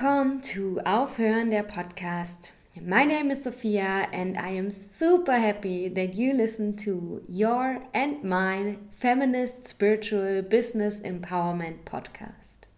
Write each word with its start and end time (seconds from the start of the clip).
Welcome 0.00 0.40
to 0.52 0.80
Aufhören 0.84 1.50
der 1.50 1.64
Podcast. 1.64 2.52
My 2.80 3.04
name 3.04 3.32
is 3.32 3.42
Sophia, 3.42 4.06
and 4.12 4.38
I 4.38 4.50
am 4.50 4.70
super 4.70 5.32
happy 5.32 5.88
that 5.88 6.14
you 6.14 6.34
listen 6.34 6.76
to 6.84 7.22
your 7.26 7.82
and 7.92 8.22
mine 8.22 8.90
feminist 8.92 9.66
spiritual 9.66 10.42
business 10.42 11.00
empowerment 11.00 11.84
podcast. 11.84 12.68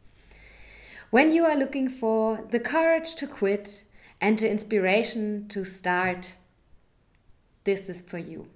When 1.10 1.30
you 1.30 1.44
are 1.44 1.56
looking 1.56 1.90
for 1.90 2.42
the 2.50 2.58
courage 2.58 3.16
to 3.16 3.26
quit 3.26 3.84
and 4.18 4.38
the 4.38 4.50
inspiration 4.50 5.46
to 5.48 5.62
start, 5.66 6.36
this 7.64 7.90
is 7.90 8.00
for 8.00 8.16
you. 8.16 8.46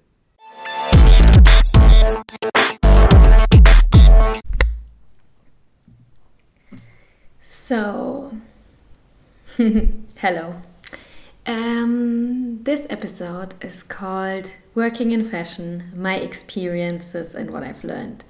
So, 7.42 8.32
hello. 10.16 10.52
Um, 11.46 12.60
this 12.64 12.84
episode 12.90 13.54
is 13.62 13.84
called 13.84 14.50
Working 14.74 15.12
in 15.12 15.22
Fashion 15.22 15.92
My 15.94 16.16
Experiences 16.16 17.36
and 17.36 17.52
What 17.52 17.62
I've 17.62 17.84
Learned. 17.84 18.24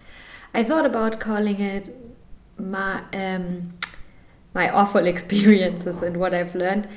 I 0.53 0.63
thought 0.65 0.85
about 0.85 1.21
calling 1.21 1.61
it 1.61 1.97
my, 2.59 3.03
um, 3.15 3.73
my 4.53 4.69
awful 4.69 5.07
experiences 5.15 6.03
and 6.03 6.19
what 6.19 6.35
I've 6.35 6.55
learned, 6.55 6.89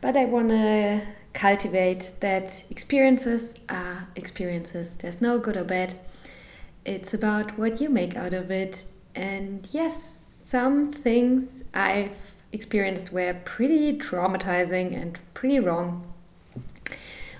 but 0.00 0.16
I 0.16 0.24
want 0.24 0.48
to 0.48 1.02
cultivate 1.34 2.12
that 2.20 2.64
experiences 2.70 3.54
are 3.68 4.08
experiences. 4.16 4.94
There's 4.94 5.20
no 5.20 5.38
good 5.38 5.58
or 5.58 5.64
bad. 5.64 5.92
It's 6.86 7.12
about 7.12 7.58
what 7.58 7.82
you 7.82 7.90
make 7.90 8.16
out 8.16 8.32
of 8.32 8.50
it. 8.50 8.86
And 9.14 9.68
yes, 9.72 10.38
some 10.42 10.90
things 10.90 11.62
I've 11.74 12.34
experienced 12.54 13.12
were 13.12 13.34
pretty 13.44 13.98
traumatizing 13.98 14.94
and 14.94 15.18
pretty 15.34 15.58
wrong. 15.58 16.06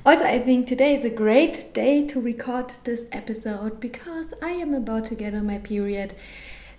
Also, 0.05 0.25
I 0.25 0.39
think 0.39 0.67
today 0.67 0.95
is 0.95 1.05
a 1.05 1.11
great 1.11 1.71
day 1.73 2.07
to 2.09 2.21
record 2.21 2.71
this 2.85 3.07
episode 3.11 3.81
because 3.81 4.35
I 4.43 4.51
am 4.51 4.75
about 4.75 5.07
to 5.07 5.15
get 5.15 5.33
on 5.35 5.47
my 5.47 5.59
period. 5.59 6.15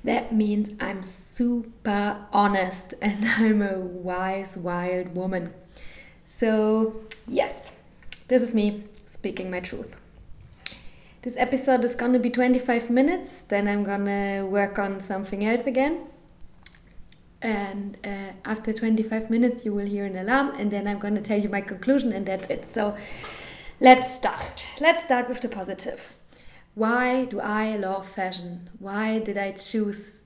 That 0.04 0.32
means 0.32 0.74
I'm 0.80 1.02
super 1.02 2.18
honest 2.32 2.94
and 3.02 3.26
I'm 3.26 3.62
a 3.64 3.80
wise, 3.80 4.56
wild 4.58 5.16
woman. 5.16 5.54
So, 6.24 6.98
yes, 7.28 7.74
this 8.28 8.44
is 8.44 8.54
me 8.54 8.84
speaking 9.08 9.50
my 9.50 9.62
truth. 9.62 9.96
This 11.24 11.36
episode 11.38 11.84
is 11.84 11.96
gonna 11.96 12.20
be 12.20 12.30
25 12.30 12.92
minutes, 12.92 13.42
then 13.48 13.68
I'm 13.68 13.84
gonna 13.84 14.46
work 14.46 14.78
on 14.78 15.00
something 15.00 15.44
else 15.44 15.66
again 15.66 16.06
and 17.46 17.96
uh, 18.04 18.32
after 18.44 18.74
25 18.74 19.30
minutes 19.30 19.66
you 19.66 19.72
will 19.72 19.86
hear 19.86 20.06
an 20.06 20.18
alarm 20.18 20.50
and 20.58 20.72
then 20.72 20.88
i'm 20.88 20.98
going 20.98 21.14
to 21.14 21.22
tell 21.22 21.40
you 21.40 21.48
my 21.48 21.62
conclusion 21.62 22.12
and 22.12 22.26
that's 22.26 22.48
it. 22.50 22.68
So 22.68 22.98
let's 23.80 24.12
start. 24.12 24.68
Let's 24.82 25.04
start 25.04 25.30
with 25.30 25.42
the 25.42 25.50
positive. 25.50 26.16
Why 26.74 27.26
do 27.26 27.40
i 27.40 27.78
love 27.78 28.10
fashion? 28.10 28.70
Why 28.80 29.20
did 29.20 29.38
i 29.38 29.52
choose 29.52 30.22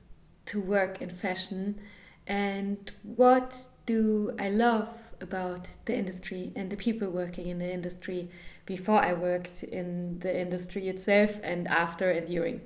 to 0.45 0.61
work 0.61 1.01
in 1.01 1.09
fashion? 1.09 1.79
And 2.25 2.91
what 3.03 3.63
do 3.85 4.33
i 4.39 4.49
love 4.49 4.89
about 5.19 5.67
the 5.85 5.97
industry 5.97 6.53
and 6.55 6.69
the 6.69 6.77
people 6.77 7.09
working 7.09 7.47
in 7.47 7.59
the 7.59 7.71
industry 7.73 8.29
before 8.65 9.03
i 9.03 9.11
worked 9.11 9.63
in 9.63 10.19
the 10.19 10.39
industry 10.39 10.87
itself 10.87 11.31
and 11.43 11.67
after 11.67 12.09
and 12.09 12.27
during 12.27 12.61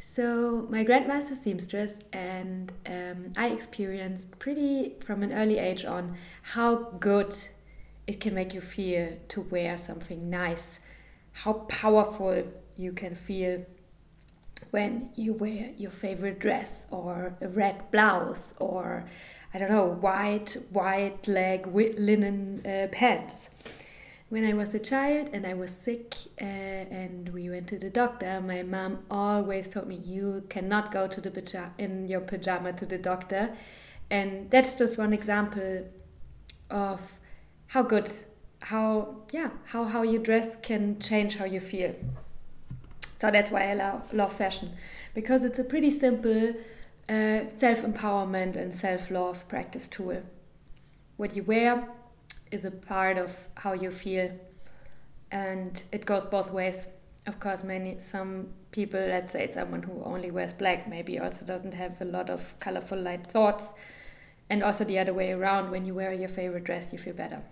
so, 0.00 0.66
my 0.70 0.82
grandmaster 0.82 1.36
seamstress, 1.36 1.98
and 2.12 2.72
um, 2.86 3.34
I 3.36 3.48
experienced 3.48 4.38
pretty 4.38 4.96
from 5.04 5.22
an 5.22 5.32
early 5.32 5.58
age 5.58 5.84
on 5.84 6.16
how 6.42 6.74
good 6.98 7.36
it 8.06 8.18
can 8.18 8.34
make 8.34 8.54
you 8.54 8.62
feel 8.62 9.18
to 9.28 9.42
wear 9.42 9.76
something 9.76 10.30
nice, 10.30 10.80
how 11.32 11.52
powerful 11.52 12.44
you 12.78 12.92
can 12.92 13.14
feel 13.14 13.66
when 14.70 15.10
you 15.16 15.34
wear 15.34 15.70
your 15.76 15.90
favorite 15.90 16.38
dress 16.38 16.86
or 16.90 17.36
a 17.42 17.48
red 17.48 17.90
blouse 17.90 18.54
or 18.58 19.04
I 19.52 19.58
don't 19.58 19.70
know, 19.70 19.86
white, 19.86 20.56
white 20.70 21.28
leg 21.28 21.66
linen 21.66 22.62
uh, 22.64 22.86
pants 22.90 23.50
when 24.30 24.44
I 24.44 24.54
was 24.54 24.72
a 24.74 24.78
child 24.78 25.30
and 25.32 25.44
I 25.44 25.54
was 25.54 25.70
sick 25.72 26.14
uh, 26.40 26.44
and 26.44 27.28
we 27.30 27.50
went 27.50 27.66
to 27.68 27.78
the 27.78 27.90
doctor, 27.90 28.40
my 28.40 28.62
mom 28.62 29.00
always 29.10 29.68
told 29.68 29.88
me 29.88 29.96
you 29.96 30.44
cannot 30.48 30.92
go 30.92 31.08
to 31.08 31.20
the 31.20 31.32
pajama 31.32 31.72
in 31.78 32.06
your 32.06 32.20
pajama 32.20 32.72
to 32.74 32.86
the 32.86 32.96
doctor, 32.96 33.50
and 34.08 34.48
that's 34.48 34.78
just 34.78 34.96
one 34.96 35.12
example 35.12 35.84
of 36.70 37.00
how 37.66 37.82
good, 37.82 38.10
how 38.62 39.16
yeah, 39.32 39.50
how 39.64 39.84
how 39.84 40.02
you 40.02 40.20
dress 40.20 40.56
can 40.62 41.00
change 41.00 41.36
how 41.36 41.44
you 41.44 41.60
feel. 41.60 41.92
So 43.18 43.30
that's 43.32 43.50
why 43.50 43.68
I 43.70 43.74
love, 43.74 44.14
love 44.14 44.32
fashion 44.32 44.70
because 45.12 45.44
it's 45.44 45.58
a 45.58 45.64
pretty 45.64 45.90
simple 45.90 46.54
uh, 47.08 47.48
self 47.48 47.82
empowerment 47.82 48.54
and 48.54 48.72
self 48.72 49.10
love 49.10 49.48
practice 49.48 49.88
tool. 49.88 50.22
What 51.16 51.34
you 51.34 51.42
wear 51.42 51.88
is 52.50 52.64
a 52.64 52.70
part 52.70 53.18
of 53.18 53.36
how 53.56 53.72
you 53.72 53.90
feel. 53.90 54.30
And 55.30 55.82
it 55.92 56.04
goes 56.04 56.24
both 56.24 56.50
ways. 56.50 56.88
Of 57.26 57.38
course 57.38 57.62
many 57.62 57.98
some 57.98 58.48
people 58.72 59.00
let's 59.00 59.32
say 59.32 59.50
someone 59.50 59.82
who 59.82 60.02
only 60.04 60.30
wears 60.30 60.52
black 60.52 60.88
maybe 60.88 61.18
also 61.18 61.44
doesn't 61.44 61.74
have 61.74 62.00
a 62.00 62.04
lot 62.04 62.30
of 62.30 62.58
colorful 62.60 62.98
light 62.98 63.26
thoughts. 63.26 63.72
And 64.48 64.62
also 64.62 64.84
the 64.84 64.98
other 64.98 65.14
way 65.14 65.32
around 65.32 65.70
when 65.70 65.84
you 65.84 65.94
wear 65.94 66.12
your 66.12 66.28
favorite 66.28 66.64
dress 66.64 66.92
you 66.92 66.98
feel 66.98 67.14
better. 67.14 67.42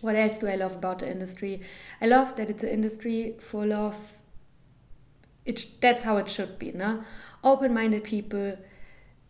What 0.00 0.16
else 0.16 0.38
do 0.38 0.46
i 0.48 0.56
love 0.56 0.74
about 0.74 0.98
the 0.98 1.10
industry? 1.10 1.62
I 2.00 2.06
love 2.06 2.36
that 2.36 2.50
it's 2.50 2.62
an 2.62 2.70
industry 2.70 3.36
full 3.38 3.72
of 3.72 3.96
it 5.44 5.80
that's 5.80 6.02
how 6.02 6.16
it 6.16 6.28
should 6.28 6.58
be 6.58 6.72
no? 6.72 7.04
Open-minded 7.44 8.02
people 8.02 8.58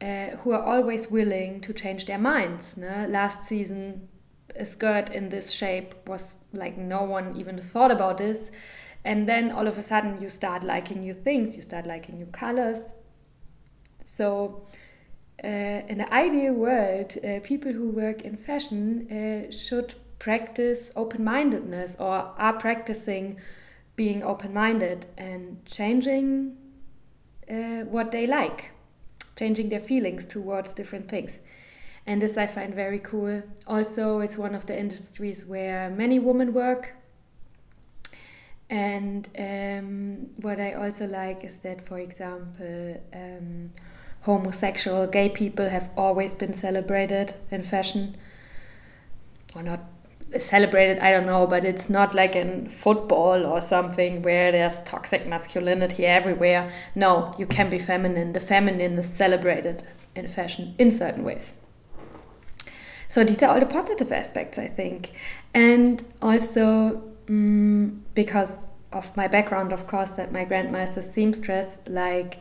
uh, 0.01 0.29
who 0.39 0.53
are 0.53 0.63
always 0.63 1.11
willing 1.11 1.61
to 1.61 1.73
change 1.73 2.07
their 2.07 2.19
minds 2.19 2.77
no? 2.77 3.07
last 3.09 3.45
season 3.45 4.09
a 4.59 4.65
skirt 4.65 5.11
in 5.11 5.29
this 5.29 5.51
shape 5.51 5.95
was 6.07 6.37
like 6.53 6.77
no 6.77 7.03
one 7.03 7.37
even 7.37 7.61
thought 7.61 7.91
about 7.91 8.19
this. 8.19 8.51
And 9.05 9.29
then 9.29 9.53
all 9.53 9.69
of 9.69 9.79
a 9.79 9.83
sudden 9.83 10.21
you 10.21 10.29
start 10.29 10.65
liking 10.65 11.01
new 11.01 11.15
things 11.15 11.57
you 11.57 11.63
start 11.63 11.87
liking 11.87 12.17
new 12.17 12.27
colors. 12.27 12.95
So 14.05 14.67
uh, 15.45 15.47
in 15.47 15.99
the 15.99 16.13
ideal 16.13 16.55
world 16.55 17.17
uh, 17.25 17.41
people 17.43 17.73
who 17.73 17.91
work 17.91 18.23
in 18.23 18.37
fashion 18.37 19.07
uh, 19.11 19.51
should 19.51 19.95
practice 20.19 20.93
open-mindedness 20.97 21.97
or 22.01 22.33
are 22.39 22.55
practicing 22.55 23.39
being 23.97 24.23
open-minded 24.23 25.07
and 25.19 25.65
changing 25.67 26.57
uh, 27.51 27.85
what 27.85 28.11
they 28.11 28.27
like 28.27 28.71
changing 29.37 29.69
their 29.69 29.81
feelings 29.81 30.25
towards 30.25 30.73
different 30.73 31.09
things 31.09 31.41
and 32.07 32.23
this 32.23 32.37
I 32.37 32.47
find 32.47 32.75
very 32.75 33.01
cool. 33.01 33.43
Also, 33.67 34.21
it's 34.21 34.39
one 34.39 34.55
of 34.55 34.67
the 34.67 34.79
industries 34.79 35.45
where 35.45 35.91
many 35.91 36.19
women 36.19 36.53
work. 36.55 36.95
And 38.71 39.29
um, 39.39 40.29
what 40.41 40.61
I 40.61 40.75
also 40.75 41.07
like 41.07 41.45
is 41.45 41.59
that, 41.59 41.85
for 41.87 41.99
example, 41.99 43.01
um, 43.13 43.73
homosexual 44.23 45.07
gay 45.07 45.29
people 45.29 45.69
have 45.69 45.91
always 45.97 46.33
been 46.33 46.53
celebrated 46.53 47.35
in 47.51 47.63
fashion. 47.63 48.17
Or 49.55 49.63
not 49.63 49.81
celebrated, 50.39 50.99
I 51.01 51.11
don't 51.13 51.27
know, 51.27 51.47
but 51.47 51.65
it's 51.65 51.89
not 51.89 52.15
like 52.15 52.37
in 52.37 52.69
football 52.69 53.47
or 53.47 53.61
something 53.61 54.23
where 54.23 54.53
there's 54.53 54.81
toxic 54.83 55.27
masculinity 55.27 56.07
everywhere. 56.07 56.71
No, 56.95 57.35
you 57.39 57.47
can 57.47 57.69
be 57.69 57.79
feminine. 57.79 58.33
The 58.33 58.41
feminine 58.41 58.99
is 58.99 59.09
celebrated 59.09 59.85
in 60.15 60.29
fashion 60.29 60.75
in 60.79 60.91
certain 60.91 61.25
ways. 61.25 61.55
So 63.09 63.25
these 63.25 63.43
are 63.43 63.51
all 63.51 63.61
the 63.61 63.67
positive 63.67 64.13
aspects, 64.13 64.59
I 64.59 64.69
think. 64.69 65.13
And 65.55 66.05
also 66.21 67.03
um, 67.29 68.05
because 68.15 68.67
of 68.93 69.17
my 69.17 69.29
background, 69.29 69.73
of 69.73 69.87
course, 69.87 70.11
that 70.11 70.33
my 70.33 70.45
grandmaster 70.45 71.03
seamstress, 71.03 71.79
like 71.87 72.41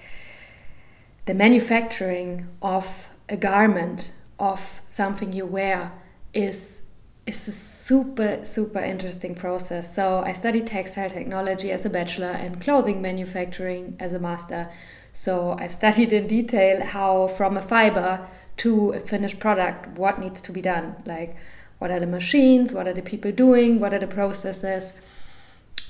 the 1.25 1.33
manufacturing 1.33 2.47
of 2.62 3.09
a 3.29 3.38
garment, 3.38 4.13
of 4.39 4.81
something 4.85 5.33
you 5.33 5.45
wear, 5.45 5.91
is 6.33 6.81
is 7.25 7.47
a 7.47 7.51
super 7.51 8.41
super 8.44 8.79
interesting 8.79 9.33
process. 9.33 9.95
So 9.95 10.19
I 10.19 10.33
studied 10.33 10.68
textile 10.68 11.09
technology 11.09 11.71
as 11.71 11.85
a 11.85 11.89
bachelor 11.89 12.27
and 12.27 12.61
clothing 12.61 13.01
manufacturing 13.01 13.95
as 14.00 14.13
a 14.13 14.19
master. 14.19 14.69
So 15.13 15.56
I've 15.57 15.71
studied 15.71 16.11
in 16.13 16.27
detail 16.27 16.83
how 16.83 17.27
from 17.27 17.57
a 17.57 17.61
fiber 17.61 18.27
to 18.57 18.92
a 18.92 19.00
finished 19.00 19.40
product 19.40 19.88
what 19.98 20.19
needs 20.19 20.40
to 20.42 20.52
be 20.52 20.62
done 20.62 20.96
like 21.06 21.36
what 21.80 21.92
are 21.92 22.00
the 22.00 22.07
machines 22.07 22.74
what 22.74 22.88
are 22.88 22.94
the 22.94 23.02
people 23.02 23.31
doing 23.31 23.80
what 23.80 23.94
are 23.94 24.00
the 24.00 24.07
processes 24.07 24.94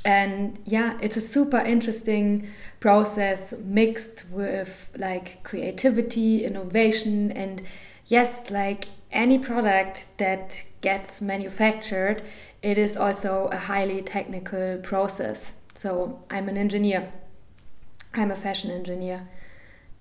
and 0.04 0.60
yeah 0.66 0.98
it's 1.02 1.18
a 1.18 1.22
super 1.22 1.58
interesting 1.58 2.48
process 2.80 3.54
mixed 3.64 4.26
with 4.30 4.90
like 4.98 5.44
creativity 5.44 6.46
innovation 6.46 7.32
and 7.32 7.62
yes, 8.06 8.52
like 8.52 8.88
any 9.12 9.40
product 9.40 10.08
that 10.18 10.64
gets 10.82 11.22
manufactured, 11.22 12.22
it 12.62 12.78
is 12.78 12.96
also 12.98 13.48
a 13.52 13.58
highly 13.58 14.02
technical 14.02 14.78
process. 14.78 15.54
So 15.74 16.24
I'm 16.30 16.50
an 16.50 16.58
engineer. 16.58 17.12
I'm 18.14 18.32
a 18.32 18.36
fashion 18.36 18.72
engineer. 18.72 19.28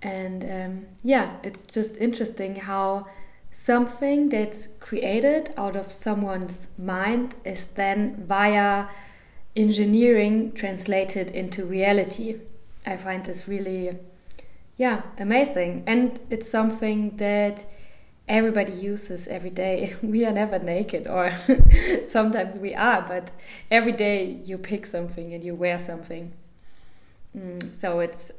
And 0.05 0.43
um, 0.43 0.85
yeah, 1.01 1.37
it's 1.41 1.73
just 1.73 1.97
interesting 1.97 2.57
how 2.57 3.07
something 3.51 4.29
that's 4.29 4.67
created 4.79 5.51
out 5.57 5.75
of 5.75 5.91
someone's 5.91 6.67
mind 6.77 7.33
is 7.43 7.65
then 7.73 8.23
via 8.27 8.85
engineering 9.55 10.51
translated 10.51 11.31
into 11.31 11.65
reality. 11.65 12.35
I 12.85 12.97
find 12.97 13.25
this 13.25 13.47
really, 13.47 13.97
yeah, 14.77 15.01
amazing. 15.17 15.83
And 15.87 16.19
it's 16.29 16.47
something 16.47 17.17
that 17.17 17.65
everybody 18.27 18.73
uses 18.73 19.27
every 19.27 19.49
day. 19.49 19.95
We 20.03 20.23
are 20.23 20.33
never 20.33 20.59
naked, 20.59 21.07
or 21.07 21.33
sometimes 22.07 22.59
we 22.59 22.75
are, 22.75 23.01
but 23.01 23.31
every 23.71 23.93
day 23.93 24.23
you 24.23 24.59
pick 24.59 24.85
something 24.85 25.33
and 25.33 25.43
you 25.43 25.55
wear 25.55 25.79
something. 25.79 26.33
Mm, 27.35 27.73
so 27.73 28.01
it's, 28.01 28.31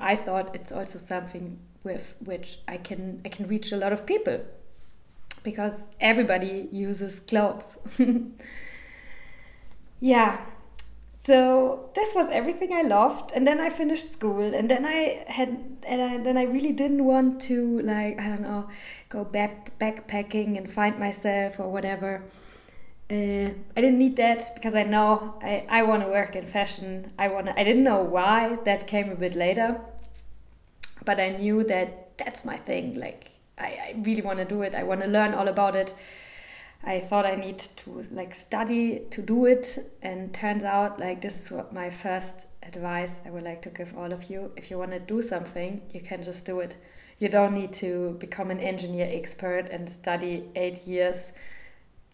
I 0.00 0.16
thought 0.16 0.54
it's 0.54 0.72
also 0.72 0.98
something 0.98 1.58
with 1.84 2.16
which 2.24 2.60
I 2.66 2.76
can 2.76 3.20
I 3.24 3.28
can 3.28 3.46
reach 3.46 3.72
a 3.72 3.76
lot 3.76 3.92
of 3.92 4.06
people 4.06 4.40
because 5.42 5.88
everybody 6.00 6.68
uses 6.72 7.20
clothes. 7.20 7.76
yeah. 10.00 10.40
So 11.24 11.90
this 11.94 12.14
was 12.14 12.30
everything 12.30 12.72
I 12.72 12.82
loved, 12.82 13.32
and 13.34 13.46
then 13.46 13.60
I 13.60 13.68
finished 13.68 14.10
school, 14.10 14.54
and 14.54 14.70
then 14.70 14.86
I 14.86 15.24
had, 15.26 15.48
and 15.86 16.00
I, 16.00 16.16
then 16.16 16.38
I 16.38 16.44
really 16.44 16.72
didn't 16.72 17.04
want 17.04 17.42
to 17.42 17.80
like 17.80 18.18
I 18.18 18.28
don't 18.28 18.40
know, 18.40 18.68
go 19.10 19.24
back 19.24 19.78
backpacking 19.78 20.56
and 20.56 20.70
find 20.70 20.98
myself 20.98 21.60
or 21.60 21.70
whatever. 21.70 22.22
Uh, 23.10 23.48
I 23.74 23.80
didn't 23.80 23.98
need 23.98 24.16
that 24.16 24.50
because 24.54 24.74
I 24.74 24.82
know 24.82 25.38
I, 25.42 25.64
I 25.70 25.82
want 25.82 26.02
to 26.02 26.08
work 26.08 26.36
in 26.36 26.44
fashion. 26.44 27.06
I 27.18 27.28
want 27.28 27.48
I 27.48 27.64
didn't 27.64 27.84
know 27.84 28.02
why 28.02 28.58
that 28.64 28.86
came 28.86 29.10
a 29.10 29.14
bit 29.14 29.34
later, 29.34 29.80
but 31.06 31.18
I 31.18 31.30
knew 31.30 31.64
that 31.64 32.18
that's 32.18 32.44
my 32.44 32.58
thing. 32.58 32.98
Like 33.00 33.30
I, 33.56 33.66
I 33.66 34.02
really 34.04 34.20
want 34.20 34.40
to 34.40 34.44
do 34.44 34.60
it. 34.60 34.74
I 34.74 34.82
want 34.82 35.00
to 35.00 35.06
learn 35.06 35.32
all 35.32 35.48
about 35.48 35.74
it. 35.74 35.94
I 36.84 37.00
thought 37.00 37.24
I 37.24 37.34
need 37.34 37.58
to 37.58 38.02
like 38.10 38.34
study 38.34 39.06
to 39.10 39.22
do 39.22 39.46
it, 39.46 39.78
and 40.02 40.34
turns 40.34 40.62
out 40.62 41.00
like 41.00 41.22
this 41.22 41.42
is 41.42 41.50
what 41.50 41.72
my 41.72 41.88
first 41.88 42.46
advice 42.62 43.22
I 43.24 43.30
would 43.30 43.42
like 43.42 43.62
to 43.62 43.70
give 43.70 43.96
all 43.96 44.12
of 44.12 44.28
you. 44.28 44.52
If 44.54 44.70
you 44.70 44.76
want 44.76 44.90
to 44.90 45.00
do 45.00 45.22
something, 45.22 45.80
you 45.94 46.02
can 46.02 46.22
just 46.22 46.44
do 46.44 46.60
it. 46.60 46.76
You 47.18 47.30
don't 47.30 47.54
need 47.54 47.72
to 47.74 48.16
become 48.20 48.50
an 48.50 48.60
engineer 48.60 49.08
expert 49.10 49.70
and 49.70 49.88
study 49.88 50.44
eight 50.54 50.86
years 50.86 51.32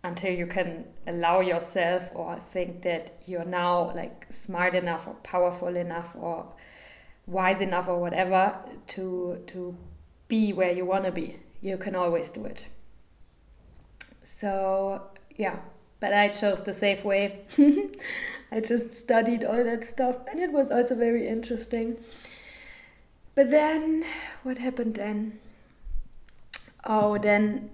until 0.04 0.32
you 0.32 0.46
can 0.46 0.84
allow 1.06 1.40
yourself 1.40 2.10
or 2.14 2.36
think 2.36 2.82
that 2.82 3.22
you're 3.26 3.46
now 3.46 3.90
like 3.96 4.26
smart 4.28 4.74
enough 4.74 5.08
or 5.08 5.14
powerful 5.22 5.74
enough 5.74 6.14
or 6.14 6.46
wise 7.26 7.62
enough 7.62 7.88
or 7.88 7.98
whatever 7.98 8.56
to 8.86 9.42
to 9.46 9.74
be 10.28 10.52
where 10.52 10.70
you 10.70 10.84
want 10.84 11.04
to 11.04 11.10
be. 11.10 11.36
You 11.62 11.78
can 11.78 11.94
always 11.94 12.28
do 12.28 12.44
it. 12.44 12.66
So, 14.22 15.02
yeah, 15.36 15.56
but 16.00 16.12
I 16.12 16.28
chose 16.28 16.60
the 16.62 16.72
safe 16.74 17.04
way. 17.04 17.46
I 18.52 18.60
just 18.60 18.92
studied 18.92 19.42
all 19.42 19.64
that 19.64 19.84
stuff 19.84 20.16
and 20.30 20.38
it 20.38 20.52
was 20.52 20.70
also 20.70 20.94
very 20.94 21.26
interesting. 21.26 21.96
But 23.34 23.50
then, 23.50 24.04
what 24.42 24.58
happened 24.58 24.94
then? 24.96 25.40
Oh, 26.84 27.16
then 27.16 27.70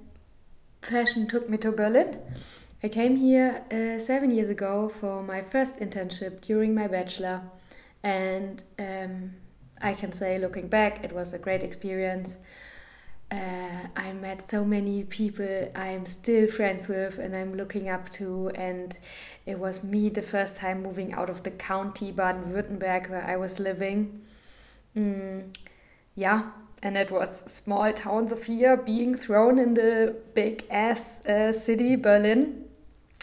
fashion 0.82 1.26
took 1.26 1.48
me 1.48 1.58
to 1.58 1.72
Berlin. 1.72 2.18
I 2.82 2.88
came 2.88 3.16
here 3.16 3.64
uh, 3.70 3.98
seven 4.02 4.30
years 4.30 4.48
ago 4.48 4.88
for 5.00 5.22
my 5.22 5.42
first 5.42 5.80
internship 5.80 6.40
during 6.40 6.74
my 6.74 6.86
bachelor, 6.86 7.42
and 8.02 8.64
um, 8.78 9.32
I 9.80 9.94
can 9.94 10.12
say, 10.12 10.38
looking 10.38 10.68
back, 10.68 11.04
it 11.04 11.12
was 11.12 11.32
a 11.32 11.38
great 11.38 11.62
experience 11.62 12.36
uh, 13.30 13.86
I 13.96 14.12
met 14.12 14.50
so 14.50 14.64
many 14.64 15.04
people 15.04 15.70
I'm 15.74 16.04
still 16.06 16.48
friends 16.48 16.88
with 16.88 17.18
and 17.18 17.36
I'm 17.36 17.54
looking 17.54 17.88
up 17.88 18.08
to. 18.10 18.50
And 18.54 18.96
it 19.46 19.58
was 19.58 19.84
me 19.84 20.08
the 20.08 20.22
first 20.22 20.56
time 20.56 20.82
moving 20.82 21.12
out 21.14 21.30
of 21.30 21.42
the 21.44 21.50
county 21.50 22.10
Baden 22.10 22.52
Württemberg 22.52 23.08
where 23.08 23.24
I 23.24 23.36
was 23.36 23.60
living. 23.60 24.22
Mm, 24.96 25.56
yeah, 26.16 26.50
and 26.82 26.96
it 26.96 27.10
was 27.10 27.42
small 27.46 27.92
town 27.92 28.28
Sophia 28.28 28.76
being 28.76 29.14
thrown 29.14 29.58
in 29.58 29.74
the 29.74 30.16
big 30.34 30.64
ass 30.70 31.24
uh, 31.26 31.52
city 31.52 31.96
Berlin. 31.96 32.64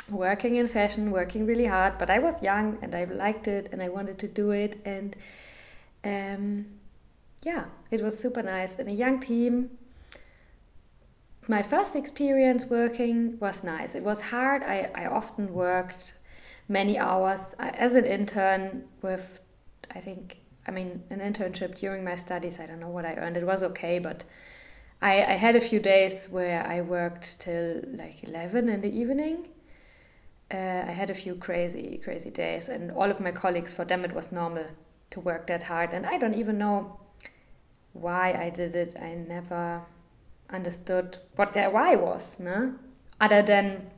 Working 0.09 0.55
in 0.55 0.69
fashion, 0.69 1.11
working 1.11 1.45
really 1.45 1.65
hard, 1.65 1.97
but 1.97 2.09
I 2.09 2.19
was 2.19 2.41
young 2.41 2.77
and 2.81 2.95
I 2.95 3.03
liked 3.03 3.45
it 3.47 3.67
and 3.73 3.81
I 3.81 3.89
wanted 3.89 4.17
to 4.19 4.27
do 4.29 4.51
it. 4.51 4.79
And 4.85 5.17
um, 6.05 6.65
yeah, 7.43 7.65
it 7.91 8.01
was 8.01 8.17
super 8.17 8.41
nice. 8.41 8.79
And 8.79 8.87
a 8.87 8.93
young 8.93 9.19
team, 9.19 9.71
my 11.49 11.61
first 11.61 11.93
experience 11.93 12.67
working 12.67 13.37
was 13.39 13.65
nice. 13.65 13.95
It 13.95 14.03
was 14.03 14.21
hard. 14.21 14.63
I, 14.63 14.89
I 14.95 15.07
often 15.07 15.53
worked 15.53 16.13
many 16.69 16.97
hours 16.97 17.53
as 17.59 17.93
an 17.93 18.05
intern 18.05 18.85
with, 19.01 19.41
I 19.93 19.99
think, 19.99 20.37
I 20.67 20.71
mean, 20.71 21.03
an 21.09 21.19
internship 21.19 21.75
during 21.75 22.03
my 22.03 22.15
studies. 22.15 22.59
I 22.59 22.65
don't 22.65 22.79
know 22.79 22.89
what 22.89 23.05
I 23.05 23.13
earned. 23.13 23.37
It 23.37 23.45
was 23.45 23.63
okay, 23.63 23.99
but 23.99 24.23
I, 25.01 25.23
I 25.23 25.35
had 25.35 25.55
a 25.55 25.61
few 25.61 25.79
days 25.79 26.27
where 26.29 26.65
I 26.65 26.81
worked 26.81 27.39
till 27.39 27.81
like 27.93 28.23
11 28.23 28.67
in 28.69 28.81
the 28.81 28.89
evening. 28.89 29.49
Uh, 30.51 30.83
I 30.87 30.91
had 30.91 31.09
a 31.09 31.13
few 31.13 31.35
crazy, 31.35 31.99
crazy 32.03 32.29
days, 32.29 32.69
and 32.69 32.91
all 32.91 33.11
of 33.11 33.19
my 33.19 33.31
colleagues, 33.31 33.73
for 33.73 33.85
them, 33.85 34.05
it 34.05 34.13
was 34.13 34.31
normal 34.31 34.65
to 35.09 35.19
work 35.19 35.47
that 35.47 35.63
hard. 35.63 35.93
And 35.93 36.05
I 36.05 36.17
don't 36.17 36.33
even 36.33 36.57
know 36.57 36.99
why 37.93 38.33
I 38.33 38.49
did 38.49 38.75
it. 38.75 38.97
I 39.01 39.15
never 39.15 39.81
understood 40.49 41.17
what 41.35 41.53
their 41.53 41.69
why 41.69 41.95
was, 41.95 42.39
no? 42.39 42.75
Other 43.19 43.41
than 43.41 43.89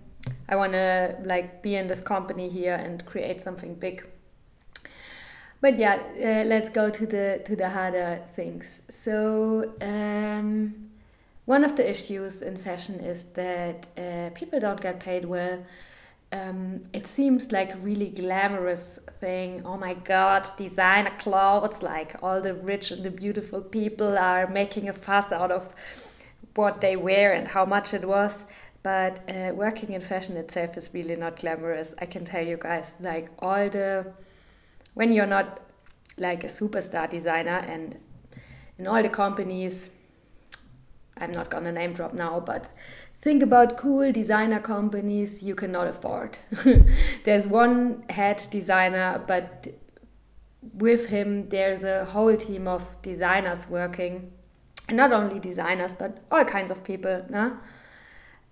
I 0.48 0.56
want 0.56 0.74
to 0.74 1.18
like 1.24 1.62
be 1.62 1.76
in 1.76 1.88
this 1.88 2.02
company 2.02 2.50
here 2.50 2.76
and 2.76 3.06
create 3.06 3.42
something 3.42 3.76
big. 3.76 4.06
But 5.62 5.78
yeah, 5.78 6.00
uh, 6.18 6.48
let's 6.48 6.70
go 6.70 6.90
to 6.90 7.06
the 7.06 7.42
to 7.46 7.56
the 7.56 7.70
harder 7.70 8.22
things. 8.36 8.80
So 8.90 9.74
um, 9.82 10.90
one 11.46 11.64
of 11.66 11.76
the 11.76 11.90
issues 11.90 12.42
in 12.42 12.58
fashion 12.58 13.00
is 13.00 13.26
that 13.34 13.88
uh, 13.98 14.30
people 14.34 14.60
don't 14.60 14.80
get 14.80 15.00
paid 15.00 15.26
well. 15.26 15.64
Um, 16.32 16.82
it 16.94 17.08
seems 17.08 17.52
like 17.52 17.74
really 17.82 18.10
glamorous 18.10 19.00
thing. 19.20 19.64
Oh 19.66 19.78
my 19.78 19.96
god, 19.96 20.48
designer 20.58 21.12
clothes! 21.18 21.82
Like 21.84 22.16
all 22.22 22.40
the 22.40 22.54
rich 22.54 22.92
and 22.92 23.04
the 23.04 23.12
beautiful 23.12 23.62
people 23.62 24.18
are 24.18 24.48
making 24.48 24.88
a 24.88 24.94
fuss 24.94 25.32
out 25.32 25.52
of 25.52 25.74
what 26.56 26.82
they 26.82 26.96
wear 26.96 27.34
and 27.34 27.48
how 27.48 27.66
much 27.66 27.94
it 27.94 28.08
was. 28.08 28.46
But 28.84 29.30
uh, 29.30 29.52
working 29.54 29.94
in 29.94 30.02
fashion 30.02 30.38
itself 30.38 30.78
is 30.78 30.90
really 30.94 31.16
not 31.16 31.40
glamorous. 31.40 31.94
I 32.00 32.06
can 32.06 32.24
tell 32.26 32.48
you 32.48 32.58
guys, 32.58 32.96
like 33.00 33.30
all 33.40 33.70
the, 33.70 34.14
when 34.94 35.12
you're 35.12 35.26
not 35.26 35.60
like 36.18 36.44
a 36.44 36.48
superstar 36.48 37.10
designer 37.10 37.64
and 37.68 37.98
in 38.78 38.88
all 38.88 39.02
the 39.02 39.10
companies, 39.10 39.90
I'm 41.18 41.32
not 41.32 41.50
gonna 41.50 41.72
name 41.72 41.94
drop 41.94 42.14
now, 42.14 42.40
but 42.40 42.70
think 43.22 43.44
about 43.44 43.78
cool 43.78 44.12
designer 44.12 44.60
companies 44.60 45.44
you 45.44 45.56
cannot 45.56 45.88
afford. 45.88 46.40
there's 47.26 47.48
one 47.48 48.04
head 48.10 48.42
designer, 48.50 49.24
but 49.28 49.68
with 50.74 51.08
him 51.08 51.50
there's 51.50 51.84
a 51.84 52.06
whole 52.06 52.36
team 52.36 52.68
of 52.68 53.02
designers 53.02 53.68
working 53.70 54.32
and 54.88 54.98
not 54.98 55.14
only 55.14 55.40
designers 55.40 55.94
but 55.94 56.18
all 56.32 56.44
kinds 56.44 56.70
of 56.70 56.84
people 56.84 57.26
no? 57.30 57.58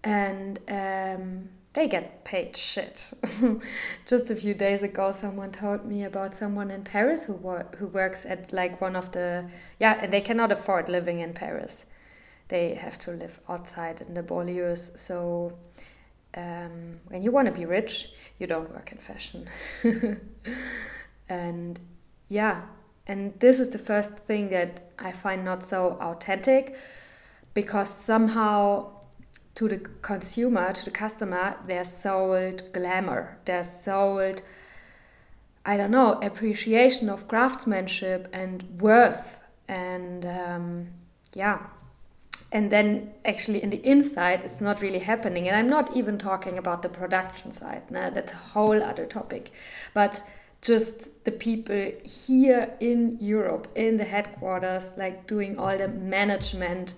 and 0.03 0.59
um, 0.69 1.49
they 1.77 1.87
get 1.87 2.23
paid 2.23 2.57
shit. 2.57 3.13
Just 4.07 4.31
a 4.31 4.35
few 4.35 4.55
days 4.55 4.81
ago 4.81 5.11
someone 5.11 5.51
told 5.51 5.85
me 5.85 6.03
about 6.05 6.33
someone 6.33 6.71
in 6.71 6.83
paris 6.83 7.25
who, 7.25 7.33
wor- 7.33 7.67
who 7.77 7.85
works 7.85 8.25
at 8.25 8.51
like 8.51 8.81
one 8.81 8.95
of 8.95 9.11
the 9.11 9.47
yeah 9.79 9.99
and 10.01 10.11
they 10.11 10.21
cannot 10.21 10.51
afford 10.51 10.89
living 10.89 11.19
in 11.19 11.33
paris. 11.33 11.85
They 12.47 12.73
have 12.73 12.97
to 12.99 13.11
live 13.11 13.39
outside 13.47 14.01
in 14.01 14.15
the 14.15 14.23
banlieues 14.23 14.97
so 14.97 15.55
um, 16.35 16.99
when 17.09 17.21
you 17.21 17.31
want 17.31 17.45
to 17.45 17.51
be 17.51 17.65
rich 17.65 18.09
you 18.39 18.47
don't 18.47 18.71
work 18.73 18.91
in 18.91 18.97
fashion. 18.97 19.47
And 21.29 21.79
yeah 22.27 22.61
and 23.05 23.39
this 23.39 23.59
is 23.59 23.69
the 23.69 23.77
first 23.77 24.17
thing 24.17 24.49
that 24.49 24.91
I 24.97 25.11
find 25.11 25.45
not 25.45 25.61
so 25.61 25.97
authentic 26.01 26.75
because 27.53 27.89
somehow 27.89 28.96
to 29.57 29.67
the 29.67 29.77
consumer, 30.03 30.71
to 30.71 30.85
the 30.85 30.91
customer, 30.91 31.57
they're 31.65 31.83
sold 31.83 32.71
glamour. 32.73 33.39
They're 33.45 33.63
sold, 33.63 34.43
I 35.65 35.77
don't 35.77 35.89
know, 35.89 36.19
appreciation 36.21 37.09
of 37.09 37.27
craftsmanship 37.27 38.27
and 38.31 38.79
worth. 38.79 39.39
And 39.67 40.23
um, 40.27 40.89
yeah, 41.33 41.57
and 42.51 42.71
then 42.71 43.11
actually 43.25 43.63
in 43.63 43.71
the 43.71 43.83
inside 43.83 44.43
it's 44.43 44.61
not 44.61 44.81
really 44.81 44.99
happening 44.99 45.49
and 45.49 45.57
i'm 45.57 45.67
not 45.67 45.93
even 45.97 46.17
talking 46.17 46.57
about 46.57 46.81
the 46.81 46.87
production 46.87 47.51
side 47.51 47.83
nah, 47.91 48.09
that's 48.09 48.31
a 48.31 48.37
whole 48.37 48.81
other 48.81 49.05
topic 49.05 49.51
but 49.93 50.23
just 50.61 51.25
the 51.25 51.31
people 51.31 51.91
here 52.05 52.73
in 52.79 53.17
europe 53.19 53.67
in 53.75 53.97
the 53.97 54.05
headquarters 54.05 54.91
like 54.95 55.27
doing 55.27 55.59
all 55.59 55.77
the 55.77 55.89
management 55.89 56.93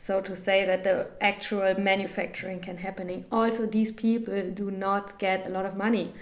so 0.00 0.20
to 0.20 0.34
say 0.34 0.64
that 0.64 0.82
the 0.82 1.06
actual 1.20 1.78
manufacturing 1.78 2.58
can 2.60 2.78
happening 2.78 3.24
also 3.30 3.66
these 3.66 3.92
people 3.92 4.40
do 4.62 4.70
not 4.70 5.18
get 5.18 5.46
a 5.46 5.50
lot 5.50 5.66
of 5.66 5.76
money 5.76 6.12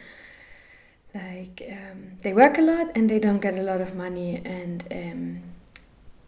like 1.15 1.63
um, 1.71 1.99
they 2.23 2.33
work 2.33 2.59
a 2.59 2.63
lot 2.63 2.87
and 2.97 3.09
they 3.09 3.19
don't 3.19 3.41
get 3.41 3.55
a 3.55 3.63
lot 3.63 3.81
of 3.81 3.95
money 3.95 4.43
and 4.45 4.85
um, 4.91 5.43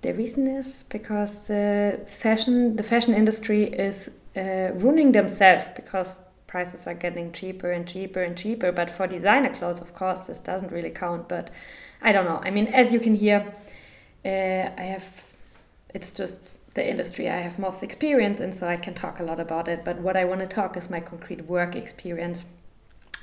the 0.02 0.12
reason 0.14 0.46
is 0.46 0.84
because 0.84 1.48
the 1.48 2.00
fashion 2.06 2.76
the 2.76 2.82
fashion 2.82 3.14
industry 3.14 3.64
is 3.64 4.10
uh, 4.36 4.70
ruining 4.74 5.12
themselves 5.12 5.64
because 5.74 6.20
prices 6.50 6.86
are 6.88 6.94
getting 6.94 7.30
cheaper 7.32 7.70
and 7.70 7.86
cheaper 7.86 8.22
and 8.22 8.36
cheaper. 8.36 8.72
But 8.72 8.90
for 8.90 9.06
designer 9.06 9.54
clothes, 9.54 9.80
of 9.80 9.94
course, 9.94 10.20
this 10.20 10.40
doesn't 10.40 10.72
really 10.72 10.90
count. 10.90 11.28
But 11.28 11.50
I 12.02 12.10
don't 12.12 12.24
know. 12.24 12.40
I 12.42 12.50
mean, 12.50 12.66
as 12.66 12.92
you 12.92 12.98
can 13.00 13.14
hear, 13.14 13.52
uh, 14.24 14.82
I 14.82 14.86
have 14.94 15.06
it's 15.94 16.12
just 16.12 16.38
the 16.74 16.88
industry 16.88 17.28
I 17.28 17.38
have 17.38 17.58
most 17.58 17.82
experience 17.82 18.40
in, 18.40 18.52
so 18.52 18.68
I 18.68 18.76
can 18.76 18.94
talk 18.94 19.20
a 19.20 19.24
lot 19.24 19.40
about 19.40 19.68
it. 19.68 19.84
But 19.84 19.98
what 19.98 20.16
I 20.16 20.24
want 20.24 20.40
to 20.40 20.46
talk 20.46 20.76
is 20.76 20.90
my 20.90 21.00
concrete 21.00 21.46
work 21.46 21.74
experience, 21.74 22.44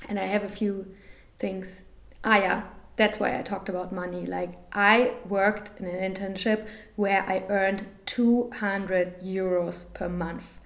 and 0.10 0.20
I 0.20 0.25
have 0.25 0.44
a 0.44 0.50
few 0.50 0.94
things. 1.39 1.82
Ah, 2.24 2.38
yeah, 2.38 2.63
that's 2.98 3.20
why 3.20 3.38
I 3.38 3.44
talked 3.44 3.70
about 3.70 3.92
money. 3.92 4.25
Like 4.25 4.58
I 4.74 5.13
worked 5.30 5.80
in 5.80 5.86
an 5.86 6.13
internship 6.13 6.68
where 6.96 7.24
I 7.24 7.44
earned 7.48 7.88
200 8.06 9.22
euros 9.22 9.94
per 9.94 10.10
month. 10.10 10.60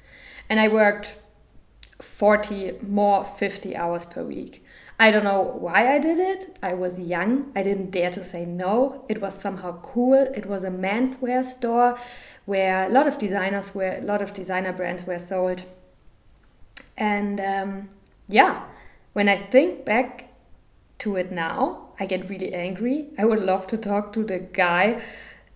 And 0.50 0.60
I 0.60 0.68
worked 0.68 1.16
40 2.02 2.80
more 2.82 3.24
50 3.24 3.76
hours 3.76 4.06
per 4.06 4.24
week. 4.24 4.66
I 5.00 5.10
don't 5.10 5.24
know 5.24 5.42
why 5.42 5.94
I 5.96 6.00
did 6.00 6.20
it. 6.20 6.58
I 6.62 6.74
was 6.76 7.00
young. 7.00 7.52
I 7.56 7.64
didn't 7.64 7.92
dare 7.92 8.12
to 8.12 8.24
say 8.24 8.46
no. 8.46 9.04
It 9.10 9.20
was 9.20 9.34
somehow 9.34 9.82
cool. 9.82 10.14
It 10.14 10.46
was 10.46 10.64
a 10.64 10.70
menswear 10.70 11.44
store 11.44 11.98
where 12.46 12.88
a 12.88 12.90
lot 12.90 13.08
of 13.08 13.18
designers 13.18 13.74
were, 13.76 13.98
a 13.98 14.02
lot 14.02 14.22
of 14.22 14.34
designer 14.34 14.74
brands 14.74 15.06
were 15.06 15.20
sold. 15.20 15.64
And 16.98 17.40
um, 17.40 17.90
yeah, 18.28 18.64
when 19.14 19.30
I 19.30 19.38
think 19.38 19.86
back 19.86 20.30
to 21.00 21.16
it 21.16 21.32
now, 21.32 21.90
I 22.00 22.06
get 22.06 22.30
really 22.30 22.54
angry. 22.54 23.08
I 23.18 23.26
would 23.26 23.42
love 23.42 23.68
to 23.68 23.78
talk 23.78 24.14
to 24.14 24.24
the 24.24 24.40
guy, 24.40 25.02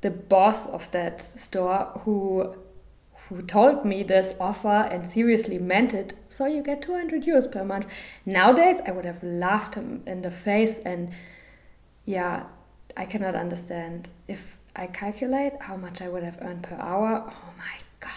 the 0.01 0.11
boss 0.11 0.67
of 0.67 0.91
that 0.91 1.21
store, 1.21 1.91
who 2.03 2.55
who 3.29 3.41
told 3.41 3.85
me 3.85 4.03
this 4.03 4.35
offer 4.39 4.87
and 4.91 5.05
seriously 5.05 5.57
meant 5.57 5.93
it. 5.93 6.13
So 6.29 6.45
you 6.45 6.61
get 6.61 6.83
200 6.83 7.23
euros 7.23 7.51
per 7.51 7.63
month. 7.63 7.87
Nowadays, 8.25 8.77
I 8.85 8.91
would 8.91 9.05
have 9.05 9.23
laughed 9.23 9.73
him 9.75 10.03
in 10.05 10.21
the 10.21 10.29
face, 10.29 10.77
and 10.85 11.11
yeah, 12.05 12.43
I 12.95 13.05
cannot 13.05 13.33
understand 13.35 14.09
if 14.27 14.57
I 14.75 14.87
calculate 14.87 15.53
how 15.61 15.77
much 15.77 16.01
I 16.01 16.09
would 16.09 16.23
have 16.23 16.39
earned 16.41 16.63
per 16.63 16.75
hour. 16.75 17.23
Oh 17.27 17.53
my 17.57 17.77
god! 17.99 18.11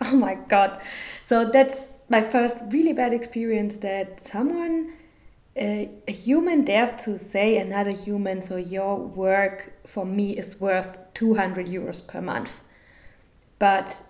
Oh 0.12 0.16
my 0.16 0.34
god! 0.34 0.82
So 1.24 1.50
that's 1.50 1.88
my 2.08 2.20
first 2.20 2.58
really 2.68 2.92
bad 2.92 3.12
experience 3.12 3.78
that 3.78 4.22
someone 4.22 4.92
a, 5.56 5.90
a 6.06 6.12
human 6.12 6.64
dares 6.64 6.90
to 7.04 7.18
say 7.18 7.56
another 7.56 7.90
human, 7.90 8.42
so 8.42 8.56
your 8.56 8.98
work 8.98 9.72
for 9.86 10.04
me 10.04 10.36
is 10.36 10.60
worth 10.60 10.98
200 11.14 11.66
euros 11.66 12.06
per 12.06 12.20
month. 12.20 12.60
But 13.58 14.02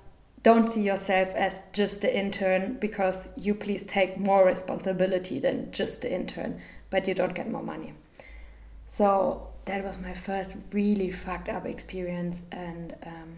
don't 0.43 0.69
see 0.69 0.83
yourself 0.83 1.33
as 1.35 1.65
just 1.73 2.03
the 2.03 2.17
intern 2.17 2.79
because 2.81 3.29
you 3.37 3.55
please 3.55 3.85
take 3.85 4.19
more 4.19 4.45
responsibility 4.45 5.38
than 5.38 5.71
just 5.71 6.03
the 6.03 6.12
intern, 6.12 6.61
but 6.91 7.07
you 7.07 7.15
don't 7.15 7.35
get 7.35 7.50
more 7.50 7.62
money. 7.62 7.95
So 8.87 9.49
that 9.66 9.85
was 9.85 9.99
my 9.99 10.14
first 10.14 10.56
really 10.73 11.11
fucked 11.11 11.49
up 11.49 11.66
experience. 11.66 12.44
And 12.50 12.94
um, 13.04 13.37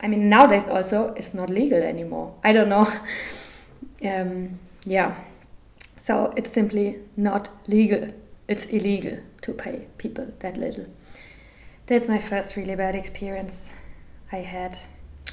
I 0.00 0.08
mean, 0.08 0.28
nowadays 0.28 0.68
also 0.68 1.14
it's 1.14 1.34
not 1.34 1.48
legal 1.48 1.82
anymore. 1.82 2.34
I 2.44 2.52
don't 2.52 2.68
know. 2.68 2.86
um, 4.04 4.58
yeah. 4.84 5.16
So 5.96 6.32
it's 6.36 6.52
simply 6.52 6.98
not 7.16 7.48
legal. 7.68 8.12
It's 8.48 8.66
illegal 8.66 9.18
to 9.42 9.52
pay 9.52 9.86
people 9.98 10.26
that 10.40 10.56
little. 10.56 10.86
That's 11.86 12.08
my 12.08 12.18
first 12.18 12.56
really 12.56 12.74
bad 12.74 12.94
experience 12.94 13.72
I 14.30 14.38
had. 14.38 14.76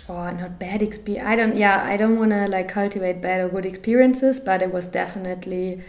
Or 0.07 0.31
not 0.31 0.59
bad 0.59 0.83
experience. 0.83 1.27
I 1.27 1.36
don't. 1.36 1.55
Yeah, 1.55 1.83
I 1.83 1.98
don't 1.98 2.19
want 2.19 2.31
to 2.31 2.48
like 2.48 2.67
cultivate 2.67 3.21
bad 3.21 3.41
or 3.41 3.50
good 3.50 3.65
experiences, 3.65 4.39
but 4.39 4.62
it 4.62 4.71
was 4.71 4.88
definitely 4.88 5.83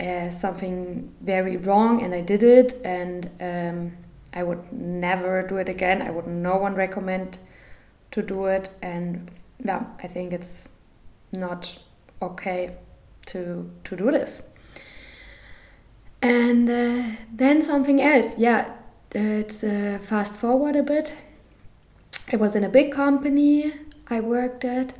uh, 0.00 0.30
something 0.30 1.12
very 1.20 1.56
wrong, 1.56 2.02
and 2.02 2.14
I 2.14 2.20
did 2.20 2.42
it, 2.42 2.74
and 2.84 3.30
um, 3.40 3.96
I 4.32 4.42
would 4.42 4.72
never 4.72 5.42
do 5.46 5.56
it 5.56 5.68
again. 5.68 6.02
I 6.02 6.10
would 6.10 6.26
no 6.26 6.56
one 6.56 6.74
recommend 6.74 7.38
to 8.10 8.22
do 8.22 8.46
it, 8.46 8.70
and 8.82 9.30
yeah, 9.64 9.84
I 10.02 10.08
think 10.08 10.32
it's 10.32 10.68
not 11.32 11.78
okay 12.20 12.76
to 13.26 13.70
to 13.84 13.96
do 13.96 14.10
this. 14.10 14.42
And 16.22 16.70
uh, 16.70 17.02
then 17.30 17.62
something 17.62 18.00
else, 18.00 18.38
yeah, 18.38 18.70
it's 19.12 19.62
uh, 19.62 19.98
fast 20.02 20.34
forward 20.34 20.74
a 20.74 20.82
bit. 20.82 21.16
I 22.32 22.36
was 22.36 22.56
in 22.56 22.64
a 22.64 22.68
big 22.68 22.92
company 22.92 23.72
I 24.08 24.20
worked 24.20 24.64
at, 24.64 24.94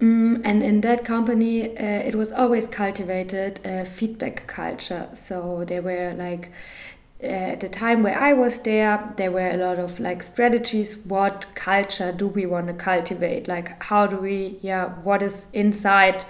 mm, 0.00 0.40
and 0.44 0.62
in 0.62 0.80
that 0.82 1.04
company, 1.04 1.76
uh, 1.76 1.82
it 1.82 2.14
was 2.14 2.32
always 2.32 2.66
cultivated 2.66 3.60
a 3.64 3.84
feedback 3.84 4.46
culture. 4.46 5.08
So 5.14 5.64
there 5.66 5.82
were 5.82 6.14
like 6.16 6.50
uh, 7.22 7.26
at 7.26 7.60
the 7.60 7.68
time 7.68 8.02
where 8.02 8.18
I 8.18 8.32
was 8.32 8.58
there, 8.60 9.12
there 9.16 9.30
were 9.30 9.50
a 9.50 9.56
lot 9.56 9.78
of 9.78 10.00
like 10.00 10.22
strategies. 10.22 10.98
What 10.98 11.46
culture 11.54 12.12
do 12.12 12.26
we 12.26 12.46
want 12.46 12.66
to 12.68 12.74
cultivate? 12.74 13.48
Like, 13.48 13.82
how 13.84 14.06
do 14.06 14.16
we, 14.16 14.58
yeah, 14.60 14.88
what 15.02 15.22
is 15.22 15.46
inside 15.52 16.24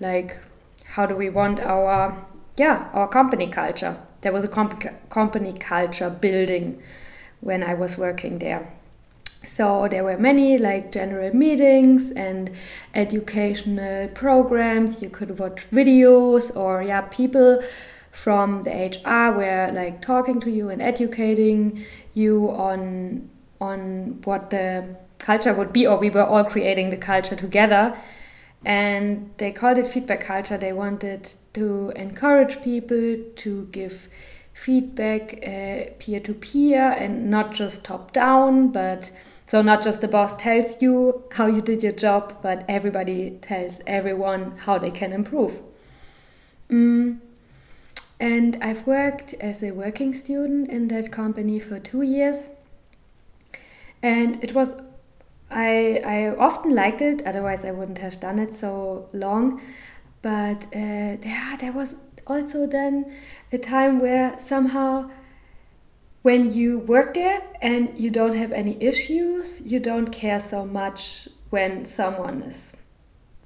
like 0.00 0.38
how 0.86 1.06
do 1.06 1.14
we 1.14 1.30
want 1.30 1.60
our 1.60 2.24
yeah 2.56 2.88
our 2.92 3.06
company 3.08 3.46
culture 3.48 3.96
there 4.22 4.32
was 4.32 4.44
a 4.44 4.48
comp- 4.48 4.80
company 5.10 5.52
culture 5.52 6.10
building 6.10 6.82
when 7.40 7.62
i 7.62 7.74
was 7.74 7.98
working 7.98 8.38
there 8.38 8.72
so 9.42 9.88
there 9.88 10.04
were 10.04 10.18
many 10.18 10.58
like 10.58 10.92
general 10.92 11.34
meetings 11.34 12.10
and 12.12 12.50
educational 12.94 14.08
programs 14.08 15.02
you 15.02 15.08
could 15.08 15.38
watch 15.38 15.68
videos 15.70 16.54
or 16.54 16.82
yeah 16.82 17.00
people 17.00 17.62
from 18.10 18.62
the 18.64 19.00
hr 19.04 19.36
were 19.36 19.70
like 19.72 20.02
talking 20.02 20.40
to 20.40 20.50
you 20.50 20.68
and 20.68 20.82
educating 20.82 21.84
you 22.12 22.50
on 22.50 23.28
on 23.60 24.20
what 24.24 24.50
the 24.50 24.84
culture 25.18 25.54
would 25.54 25.72
be 25.72 25.86
or 25.86 25.98
we 25.98 26.10
were 26.10 26.24
all 26.24 26.44
creating 26.44 26.90
the 26.90 26.96
culture 26.96 27.36
together 27.36 27.96
and 28.64 29.32
they 29.38 29.52
called 29.52 29.78
it 29.78 29.88
feedback 29.88 30.20
culture. 30.20 30.58
They 30.58 30.72
wanted 30.72 31.32
to 31.54 31.92
encourage 31.96 32.62
people 32.62 33.16
to 33.36 33.68
give 33.72 34.08
feedback 34.52 35.38
uh, 35.42 35.92
peer 35.98 36.20
to 36.20 36.34
peer 36.34 36.94
and 36.98 37.30
not 37.30 37.52
just 37.52 37.84
top 37.84 38.12
down, 38.12 38.68
but 38.68 39.10
so 39.50 39.62
not 39.62 39.82
just 39.82 40.00
the 40.00 40.06
boss 40.06 40.36
tells 40.36 40.80
you 40.80 41.24
how 41.32 41.46
you 41.46 41.60
did 41.60 41.82
your 41.82 41.90
job, 41.90 42.36
but 42.40 42.64
everybody 42.68 43.30
tells 43.42 43.80
everyone 43.84 44.52
how 44.58 44.78
they 44.78 44.92
can 44.92 45.12
improve. 45.12 45.60
Mm. 46.68 47.18
And 48.20 48.58
I've 48.62 48.86
worked 48.86 49.34
as 49.40 49.60
a 49.64 49.72
working 49.72 50.14
student 50.14 50.68
in 50.68 50.86
that 50.88 51.10
company 51.10 51.58
for 51.58 51.80
two 51.80 52.02
years. 52.02 52.44
And 54.04 54.38
it 54.44 54.54
was 54.54 54.80
I, 55.50 56.00
I 56.06 56.36
often 56.36 56.72
liked 56.72 57.02
it, 57.02 57.26
otherwise, 57.26 57.64
I 57.64 57.72
wouldn't 57.72 57.98
have 57.98 58.20
done 58.20 58.38
it 58.38 58.54
so 58.54 59.08
long. 59.12 59.60
But 60.22 60.66
uh, 60.66 61.16
there 61.58 61.72
was 61.74 61.96
also 62.24 62.68
then 62.68 63.12
a 63.50 63.58
time 63.58 63.98
where 63.98 64.38
somehow 64.38 65.10
when 66.22 66.52
you 66.52 66.80
work 66.80 67.14
there 67.14 67.42
and 67.62 67.98
you 67.98 68.10
don't 68.10 68.36
have 68.36 68.52
any 68.52 68.82
issues, 68.82 69.60
you 69.62 69.80
don't 69.80 70.10
care 70.10 70.40
so 70.40 70.66
much 70.66 71.28
when 71.50 71.84
someone 71.84 72.42
is 72.42 72.76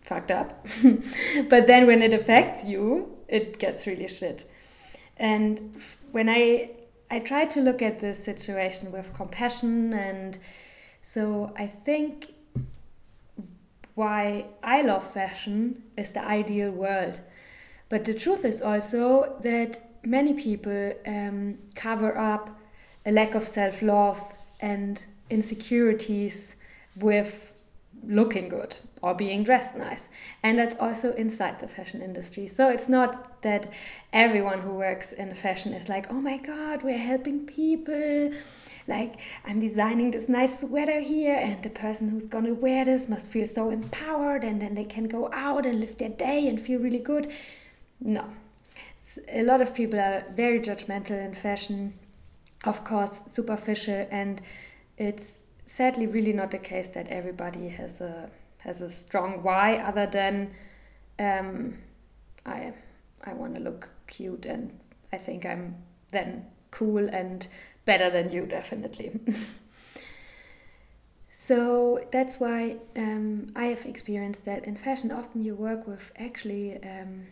fucked 0.02 0.30
up. 0.30 0.66
but 1.48 1.66
then 1.66 1.86
when 1.86 2.02
it 2.02 2.12
affects 2.12 2.64
you, 2.64 3.16
it 3.28 3.58
gets 3.58 3.86
really 3.86 4.08
shit. 4.08 4.44
And 5.16 5.76
when 6.12 6.28
I 6.28 6.70
I 7.10 7.20
try 7.20 7.44
to 7.44 7.60
look 7.60 7.80
at 7.82 8.00
the 8.00 8.12
situation 8.14 8.90
with 8.90 9.12
compassion 9.14 9.92
and 9.92 10.38
so 11.02 11.52
I 11.56 11.66
think 11.66 12.32
why 13.94 14.46
I 14.62 14.82
love 14.82 15.12
fashion 15.12 15.82
is 15.96 16.10
the 16.10 16.24
ideal 16.24 16.72
world. 16.72 17.20
But 17.88 18.04
the 18.04 18.14
truth 18.14 18.44
is 18.44 18.60
also 18.60 19.36
that 19.42 19.80
many 20.04 20.34
people 20.34 20.92
um, 21.06 21.58
cover 21.74 22.16
up 22.18 22.58
a 23.06 23.12
lack 23.12 23.34
of 23.34 23.44
self 23.44 23.82
love 23.82 24.20
and 24.60 25.04
insecurities 25.30 26.56
with 26.96 27.50
looking 28.06 28.48
good 28.48 28.76
or 29.02 29.14
being 29.14 29.42
dressed 29.42 29.76
nice. 29.76 30.08
And 30.42 30.58
that's 30.58 30.76
also 30.80 31.12
inside 31.14 31.60
the 31.60 31.68
fashion 31.68 32.02
industry. 32.02 32.46
So 32.46 32.68
it's 32.68 32.88
not 32.88 33.42
that 33.42 33.72
everyone 34.12 34.60
who 34.60 34.74
works 34.74 35.12
in 35.12 35.34
fashion 35.34 35.72
is 35.72 35.88
like, 35.88 36.10
oh 36.10 36.20
my 36.20 36.38
God, 36.38 36.82
we're 36.82 36.98
helping 36.98 37.46
people. 37.46 38.30
Like, 38.86 39.20
I'm 39.46 39.58
designing 39.58 40.10
this 40.10 40.28
nice 40.28 40.60
sweater 40.60 41.00
here, 41.00 41.36
and 41.36 41.62
the 41.62 41.70
person 41.70 42.08
who's 42.08 42.26
gonna 42.26 42.52
wear 42.52 42.84
this 42.84 43.08
must 43.08 43.26
feel 43.26 43.46
so 43.46 43.70
empowered, 43.70 44.44
and 44.44 44.60
then 44.60 44.74
they 44.74 44.84
can 44.84 45.08
go 45.08 45.30
out 45.32 45.64
and 45.64 45.80
live 45.80 45.96
their 45.96 46.10
day 46.10 46.48
and 46.48 46.60
feel 46.60 46.80
really 46.80 46.98
good. 46.98 47.32
No. 48.00 48.24
A 49.28 49.42
lot 49.42 49.60
of 49.60 49.74
people 49.74 49.98
are 49.98 50.24
very 50.34 50.60
judgmental 50.60 51.24
in 51.24 51.34
fashion, 51.34 51.94
of 52.66 52.84
course, 52.84 53.20
superficial, 53.32 54.06
and 54.10 54.40
it's 54.96 55.38
sadly 55.66 56.06
really 56.06 56.32
not 56.32 56.50
the 56.50 56.58
case 56.58 56.88
that 56.88 57.08
everybody 57.08 57.68
has 57.68 58.00
a 58.00 58.30
has 58.58 58.80
a 58.80 58.88
strong 58.88 59.42
why 59.42 59.76
other 59.76 60.06
than 60.06 60.54
um, 61.18 61.78
I 62.46 62.72
I 63.24 63.32
want 63.34 63.54
to 63.54 63.60
look 63.60 63.90
cute 64.06 64.46
and 64.46 64.78
I 65.12 65.18
think 65.18 65.44
I'm 65.46 65.76
then 66.10 66.46
cool 66.70 67.08
and 67.08 67.46
better 67.84 68.10
than 68.10 68.32
you 68.32 68.46
definitely. 68.46 69.20
so 71.32 72.00
that's 72.10 72.40
why 72.40 72.76
um, 72.96 73.52
I 73.54 73.66
have 73.66 73.84
experienced 73.84 74.44
that 74.46 74.64
in 74.64 74.76
fashion. 74.76 75.10
Often 75.10 75.42
you 75.42 75.54
work 75.54 75.86
with 75.86 76.12
actually 76.18 76.82
um, 76.82 77.22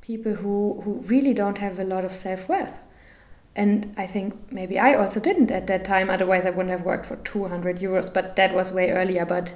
people 0.00 0.34
who 0.34 0.80
who 0.84 0.94
really 1.06 1.34
don't 1.34 1.58
have 1.58 1.78
a 1.78 1.84
lot 1.84 2.04
of 2.04 2.12
self 2.12 2.48
worth 2.48 2.78
and 3.60 3.94
I 3.98 4.06
think 4.06 4.50
maybe 4.50 4.78
I 4.78 4.94
also 4.94 5.20
didn't 5.20 5.50
at 5.50 5.66
that 5.66 5.84
time. 5.84 6.08
Otherwise, 6.08 6.46
I 6.46 6.50
wouldn't 6.50 6.70
have 6.70 6.86
worked 6.86 7.04
for 7.04 7.16
200 7.16 7.76
euros, 7.76 8.12
but 8.12 8.34
that 8.36 8.54
was 8.54 8.72
way 8.72 8.90
earlier. 8.90 9.26
But 9.26 9.54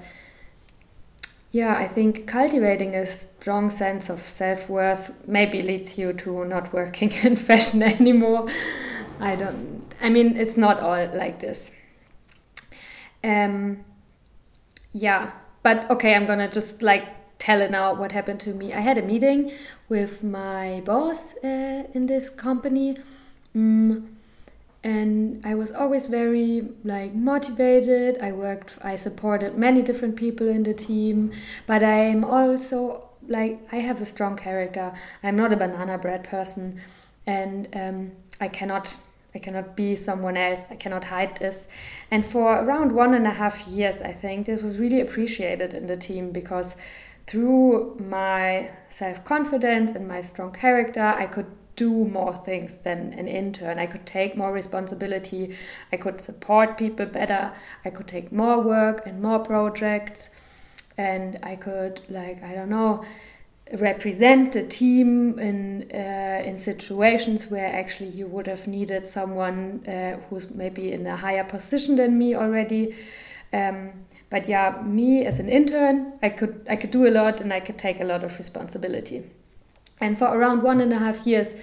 yeah, 1.53 1.75
I 1.75 1.87
think 1.87 2.27
cultivating 2.27 2.95
a 2.95 3.07
strong 3.07 3.71
sense 3.71 4.11
of 4.11 4.29
self 4.29 4.69
worth 4.69 5.11
maybe 5.27 5.63
leads 5.63 5.97
you 5.97 6.13
to 6.13 6.45
not 6.45 6.71
working 6.71 7.11
in 7.23 7.35
fashion 7.35 7.83
anymore. 7.83 8.47
I 9.21 9.37
don't, 9.37 9.83
I 10.03 10.11
mean, 10.11 10.37
it's 10.37 10.59
not 10.59 10.81
all 10.81 11.09
like 11.15 11.39
this. 11.39 11.73
Um, 13.23 13.87
yeah, 14.93 15.31
but 15.63 15.91
okay, 15.91 16.15
I'm 16.15 16.27
gonna 16.27 16.51
just 16.51 16.83
like 16.83 17.39
tell 17.39 17.63
it 17.63 17.71
now 17.71 17.95
what 17.95 18.13
happened 18.13 18.41
to 18.41 18.53
me. 18.53 18.75
I 18.75 18.81
had 18.81 18.99
a 18.99 19.03
meeting 19.03 19.51
with 19.89 20.23
my 20.23 20.83
boss 20.85 21.35
uh, 21.43 21.85
in 21.95 22.05
this 22.05 22.29
company 22.29 22.99
Mm, 23.55 24.09
and 24.83 25.45
I 25.47 25.55
was 25.55 25.73
always 25.73 26.09
very 26.09 26.69
like 26.85 27.15
motivated. 27.15 28.21
I 28.21 28.33
worked, 28.33 28.79
I 28.83 28.97
supported 28.97 29.57
many 29.57 29.83
different 29.83 30.17
people 30.17 30.49
in 30.49 30.63
the 30.63 30.75
team, 30.75 31.33
but 31.67 31.83
I'm 31.83 32.25
also 32.25 33.09
like 33.27 33.61
I 33.73 33.77
have 33.77 34.01
a 34.01 34.05
strong 34.05 34.37
character. 34.37 34.93
I'm 35.23 35.37
not 35.37 35.53
a 35.53 35.57
banana 35.57 35.97
bread 35.99 36.25
person, 36.25 36.81
and 37.27 37.69
um, 37.75 38.13
I 38.41 38.49
cannot 38.49 38.97
I 39.35 39.39
cannot 39.39 39.75
be 39.75 39.97
someone 39.97 40.37
else. 40.37 40.61
I 40.71 40.77
cannot 40.77 41.05
hide 41.05 41.37
this. 41.39 41.67
And 42.11 42.25
for 42.25 42.63
around 42.63 42.93
one 42.93 43.15
and 43.15 43.27
a 43.27 43.31
half 43.31 43.67
years, 43.67 44.01
I 44.03 44.13
think 44.13 44.47
this 44.47 44.63
was 44.63 44.79
really 44.79 45.01
appreciated 45.01 45.75
in 45.75 45.87
the 45.87 45.97
team 45.97 46.31
because 46.31 46.77
through 47.27 47.97
my 47.97 48.71
self 48.91 49.25
confidence 49.25 49.93
and 49.93 50.07
my 50.07 50.21
strong 50.21 50.53
character, 50.53 51.03
I 51.03 51.27
could 51.27 51.47
do 51.77 52.05
more 52.05 52.35
things 52.37 52.79
than 52.79 53.13
an 53.15 53.27
intern. 53.27 53.79
I 53.79 53.87
could 53.87 54.07
take 54.07 54.37
more 54.37 54.53
responsibility. 54.53 55.57
I 55.93 55.97
could 55.97 56.21
support 56.21 56.77
people 56.77 57.07
better. 57.07 57.53
I 57.85 57.91
could 57.91 58.07
take 58.07 58.33
more 58.33 58.61
work 58.61 59.07
and 59.07 59.21
more 59.21 59.39
projects. 59.39 60.31
And 60.97 61.39
I 61.43 61.57
could, 61.57 62.01
like, 62.09 62.43
I 62.43 62.55
don't 62.55 62.71
know, 62.71 63.05
represent 63.73 64.53
the 64.53 64.63
team 64.63 65.39
in 65.39 65.91
uh, 65.93 66.43
in 66.45 66.57
situations 66.57 67.51
where 67.51 67.67
actually 67.67 68.11
you 68.11 68.27
would 68.27 68.47
have 68.47 68.69
needed 68.69 69.07
someone 69.07 69.85
uh, 69.89 70.21
who's 70.29 70.51
maybe 70.51 70.93
in 70.93 71.07
a 71.07 71.17
higher 71.17 71.45
position 71.45 71.97
than 71.97 72.19
me 72.19 72.35
already. 72.35 72.95
Um, 73.53 73.93
but 74.31 74.49
yeah, 74.49 74.83
me 74.83 75.25
as 75.25 75.39
an 75.39 75.49
intern, 75.49 76.13
I 76.23 76.29
could 76.29 76.67
I 76.69 76.77
could 76.77 76.91
do 76.91 77.07
a 77.07 77.11
lot 77.11 77.41
and 77.41 77.53
I 77.53 77.61
could 77.61 77.79
take 77.79 78.01
a 78.01 78.05
lot 78.05 78.23
of 78.23 78.37
responsibility. 78.39 79.31
And 80.01 80.19
for 80.19 80.27
around 80.27 80.63
one 80.63 80.81
and 80.81 80.93
a 80.93 80.99
half 80.99 81.27
years, 81.27 81.55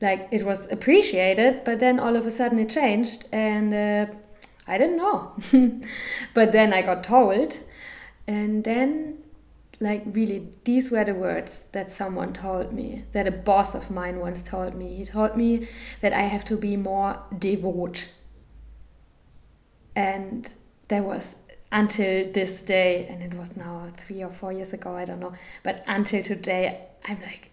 like 0.00 0.28
it 0.30 0.44
was 0.44 0.70
appreciated, 0.70 1.62
but 1.64 1.80
then 1.80 2.00
all 2.00 2.16
of 2.16 2.26
a 2.26 2.30
sudden 2.30 2.58
it 2.58 2.68
changed, 2.70 3.26
and 3.32 3.72
uh, 3.72 4.06
I 4.66 4.78
didn't 4.78 4.96
know. 4.96 5.32
but 6.34 6.52
then 6.52 6.72
I 6.72 6.82
got 6.82 7.04
told, 7.04 7.58
and 8.26 8.64
then 8.64 9.24
like 9.80 10.02
really 10.06 10.48
these 10.64 10.90
were 10.90 11.04
the 11.04 11.14
words 11.14 11.66
that 11.72 11.90
someone 11.90 12.32
told 12.32 12.72
me 12.72 13.04
that 13.12 13.26
a 13.26 13.30
boss 13.30 13.74
of 13.74 13.90
mine 13.90 14.18
once 14.18 14.42
told 14.42 14.74
me 14.74 14.94
he 14.94 15.04
told 15.04 15.36
me 15.36 15.68
that 16.00 16.12
i 16.12 16.22
have 16.22 16.44
to 16.44 16.56
be 16.56 16.76
more 16.76 17.20
devote 17.38 18.08
and 19.96 20.52
there 20.88 21.02
was 21.02 21.34
until 21.72 22.30
this 22.32 22.62
day 22.62 23.06
and 23.10 23.20
it 23.22 23.34
was 23.34 23.56
now 23.56 23.90
three 23.96 24.22
or 24.22 24.30
four 24.30 24.52
years 24.52 24.72
ago 24.72 24.94
i 24.94 25.04
don't 25.04 25.20
know 25.20 25.32
but 25.62 25.82
until 25.88 26.22
today 26.22 26.80
I'm 27.04 27.20
like, 27.20 27.50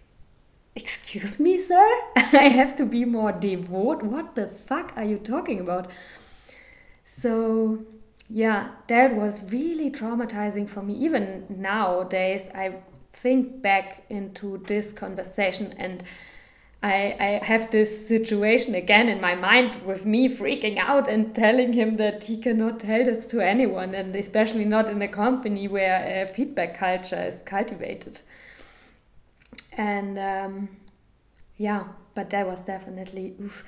excuse 0.74 1.38
me, 1.38 1.58
sir? 1.58 2.00
I 2.16 2.48
have 2.48 2.76
to 2.76 2.86
be 2.86 3.04
more 3.04 3.32
devout? 3.32 4.02
What 4.02 4.34
the 4.34 4.46
fuck 4.46 4.92
are 4.96 5.04
you 5.04 5.18
talking 5.18 5.60
about? 5.60 5.90
So, 7.04 7.84
yeah, 8.30 8.70
that 8.86 9.14
was 9.14 9.42
really 9.52 9.90
traumatizing 9.90 10.68
for 10.68 10.82
me. 10.82 10.94
Even 10.94 11.44
nowadays, 11.50 12.48
I 12.54 12.76
think 13.10 13.60
back 13.60 14.04
into 14.08 14.58
this 14.66 14.90
conversation 14.92 15.74
and 15.76 16.02
I, 16.82 17.14
I 17.20 17.44
have 17.44 17.70
this 17.70 18.08
situation 18.08 18.74
again 18.74 19.08
in 19.08 19.20
my 19.20 19.36
mind 19.36 19.82
with 19.84 20.04
me 20.04 20.28
freaking 20.28 20.78
out 20.78 21.08
and 21.08 21.32
telling 21.32 21.74
him 21.74 21.96
that 21.98 22.24
he 22.24 22.36
cannot 22.36 22.80
tell 22.80 23.04
this 23.04 23.24
to 23.26 23.40
anyone, 23.40 23.94
and 23.94 24.16
especially 24.16 24.64
not 24.64 24.88
in 24.88 25.00
a 25.00 25.06
company 25.06 25.68
where 25.68 26.22
a 26.22 26.26
feedback 26.26 26.76
culture 26.76 27.22
is 27.22 27.42
cultivated 27.42 28.22
and 29.76 30.18
um, 30.18 30.68
yeah 31.56 31.84
but 32.14 32.30
that 32.30 32.46
was 32.46 32.60
definitely 32.60 33.34
oof. 33.40 33.64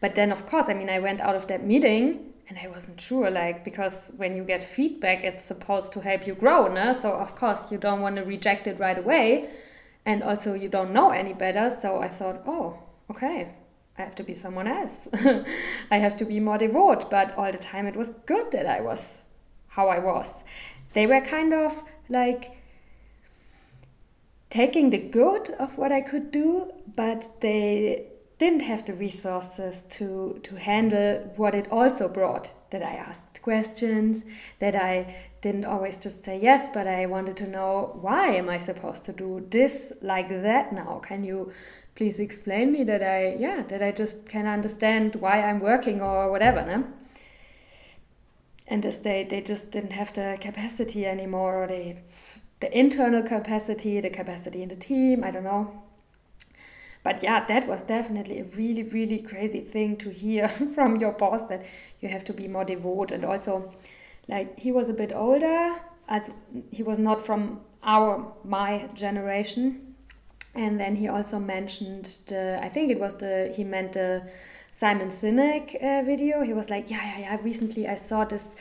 but 0.00 0.14
then 0.14 0.30
of 0.30 0.46
course 0.46 0.66
i 0.68 0.74
mean 0.74 0.90
i 0.90 0.98
went 0.98 1.20
out 1.20 1.34
of 1.34 1.46
that 1.46 1.64
meeting 1.64 2.32
and 2.48 2.58
i 2.62 2.68
wasn't 2.68 3.00
sure 3.00 3.30
like 3.30 3.64
because 3.64 4.12
when 4.16 4.34
you 4.34 4.44
get 4.44 4.62
feedback 4.62 5.24
it's 5.24 5.42
supposed 5.42 5.92
to 5.92 6.00
help 6.00 6.26
you 6.26 6.34
grow 6.34 6.72
no? 6.72 6.92
so 6.92 7.12
of 7.12 7.34
course 7.34 7.70
you 7.70 7.78
don't 7.78 8.00
want 8.00 8.16
to 8.16 8.22
reject 8.22 8.66
it 8.66 8.78
right 8.78 8.98
away. 8.98 9.50
And 10.06 10.22
also 10.22 10.54
you 10.54 10.70
don't 10.70 10.92
know 10.92 11.10
any 11.10 11.34
better. 11.34 11.70
So 11.70 12.00
i 12.00 12.08
thought 12.08 12.42
oh 12.46 12.82
okay 13.10 13.54
i 13.98 14.02
have 14.02 14.14
to 14.14 14.22
be 14.22 14.32
someone 14.32 14.66
else. 14.66 15.06
I 15.90 15.98
have 15.98 16.16
to 16.18 16.24
be 16.24 16.40
more 16.40 16.56
devout. 16.56 17.10
But 17.10 17.36
all 17.36 17.52
the 17.52 17.58
time 17.58 17.86
it 17.86 17.96
was 17.96 18.08
good 18.24 18.50
that 18.52 18.66
i 18.66 18.80
was 18.80 19.24
how 19.68 19.88
i 19.88 19.98
was. 19.98 20.44
They 20.94 21.06
were 21.06 21.20
kind 21.20 21.52
of 21.52 21.82
like 22.08 22.57
taking 24.50 24.90
the 24.90 24.98
good 24.98 25.50
of 25.58 25.76
what 25.76 25.92
I 25.92 26.00
could 26.00 26.30
do, 26.30 26.72
but 26.96 27.28
they 27.40 28.06
didn't 28.38 28.62
have 28.62 28.86
the 28.86 28.94
resources 28.94 29.84
to 29.90 30.40
to 30.44 30.56
handle 30.56 31.32
what 31.36 31.54
it 31.54 31.68
also 31.70 32.08
brought. 32.08 32.52
That 32.70 32.82
I 32.82 32.96
asked 32.96 33.40
questions, 33.42 34.24
that 34.58 34.74
I 34.74 35.16
didn't 35.40 35.64
always 35.64 35.96
just 35.96 36.22
say 36.24 36.38
yes, 36.38 36.68
but 36.72 36.86
I 36.86 37.06
wanted 37.06 37.36
to 37.38 37.46
know 37.46 37.98
why 38.02 38.28
am 38.36 38.48
I 38.50 38.58
supposed 38.58 39.04
to 39.06 39.12
do 39.12 39.46
this 39.50 39.92
like 40.02 40.28
that 40.28 40.72
now? 40.72 41.00
Can 41.02 41.24
you 41.24 41.52
please 41.94 42.18
explain 42.18 42.70
me 42.70 42.84
that 42.84 43.02
I 43.02 43.34
yeah 43.38 43.62
that 43.68 43.82
I 43.82 43.92
just 43.92 44.26
can 44.28 44.46
understand 44.46 45.16
why 45.16 45.42
I'm 45.42 45.60
working 45.60 46.00
or 46.02 46.30
whatever, 46.30 46.64
no? 46.64 46.84
And 48.68 48.84
as 48.84 48.98
they 48.98 49.24
they 49.24 49.40
just 49.40 49.70
didn't 49.70 49.92
have 49.92 50.12
the 50.12 50.38
capacity 50.40 51.06
anymore, 51.06 51.64
or 51.64 51.66
they 51.66 51.96
the 52.60 52.78
internal 52.78 53.22
capacity, 53.22 54.00
the 54.00 54.10
capacity 54.10 54.62
in 54.62 54.68
the 54.68 54.76
team, 54.76 55.22
I 55.22 55.30
don't 55.30 55.44
know. 55.44 55.82
But 57.02 57.22
yeah, 57.22 57.44
that 57.46 57.68
was 57.68 57.82
definitely 57.82 58.40
a 58.40 58.44
really, 58.44 58.82
really 58.82 59.20
crazy 59.20 59.60
thing 59.60 59.96
to 59.98 60.10
hear 60.10 60.48
from 60.74 60.96
your 60.96 61.12
boss 61.12 61.44
that 61.44 61.64
you 62.00 62.08
have 62.08 62.24
to 62.24 62.32
be 62.32 62.48
more 62.48 62.64
devout. 62.64 63.12
And 63.12 63.24
also, 63.24 63.72
like, 64.26 64.58
he 64.58 64.72
was 64.72 64.88
a 64.88 64.92
bit 64.92 65.12
older, 65.14 65.76
as 66.08 66.32
he 66.70 66.82
was 66.82 66.98
not 66.98 67.24
from 67.24 67.60
our, 67.82 68.32
my 68.44 68.88
generation. 68.94 69.94
And 70.54 70.80
then 70.80 70.96
he 70.96 71.08
also 71.08 71.38
mentioned 71.38 72.18
the, 72.26 72.58
I 72.60 72.68
think 72.68 72.90
it 72.90 72.98
was 72.98 73.16
the, 73.16 73.52
he 73.54 73.62
meant 73.62 73.92
the 73.92 74.28
Simon 74.72 75.08
Sinek 75.08 75.76
uh, 75.76 76.02
video. 76.04 76.42
He 76.42 76.52
was 76.52 76.68
like, 76.68 76.90
yeah, 76.90 77.02
yeah, 77.02 77.18
yeah, 77.20 77.38
recently 77.42 77.86
I 77.86 77.94
saw 77.94 78.24
this 78.24 78.56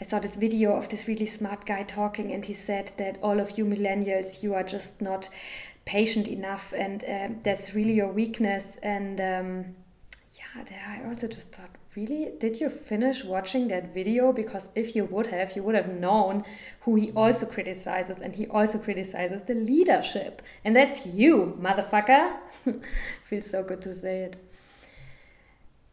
I 0.00 0.04
saw 0.04 0.18
this 0.18 0.36
video 0.36 0.74
of 0.74 0.88
this 0.88 1.06
really 1.06 1.26
smart 1.26 1.66
guy 1.66 1.82
talking, 1.82 2.32
and 2.32 2.42
he 2.44 2.54
said 2.54 2.92
that 2.96 3.18
all 3.22 3.38
of 3.38 3.58
you 3.58 3.66
millennials, 3.66 4.42
you 4.42 4.54
are 4.54 4.62
just 4.62 5.02
not 5.02 5.28
patient 5.84 6.26
enough, 6.26 6.72
and 6.72 7.04
uh, 7.04 7.28
that's 7.42 7.74
really 7.74 7.92
your 7.92 8.10
weakness. 8.10 8.78
And 8.82 9.20
um, 9.20 9.76
yeah, 10.36 10.64
I 10.88 11.06
also 11.06 11.28
just 11.28 11.48
thought, 11.52 11.68
really? 11.96 12.32
Did 12.38 12.60
you 12.60 12.70
finish 12.70 13.24
watching 13.24 13.68
that 13.68 13.92
video? 13.92 14.32
Because 14.32 14.70
if 14.74 14.96
you 14.96 15.04
would 15.04 15.26
have, 15.26 15.54
you 15.54 15.62
would 15.64 15.74
have 15.74 15.88
known 15.88 16.44
who 16.80 16.94
he 16.94 17.10
also 17.12 17.44
criticizes, 17.44 18.22
and 18.22 18.34
he 18.34 18.46
also 18.46 18.78
criticizes 18.78 19.42
the 19.42 19.54
leadership. 19.54 20.40
And 20.64 20.74
that's 20.74 21.04
you, 21.04 21.58
motherfucker. 21.60 22.38
Feels 23.24 23.50
so 23.50 23.62
good 23.62 23.82
to 23.82 23.94
say 23.94 24.20
it. 24.20 24.49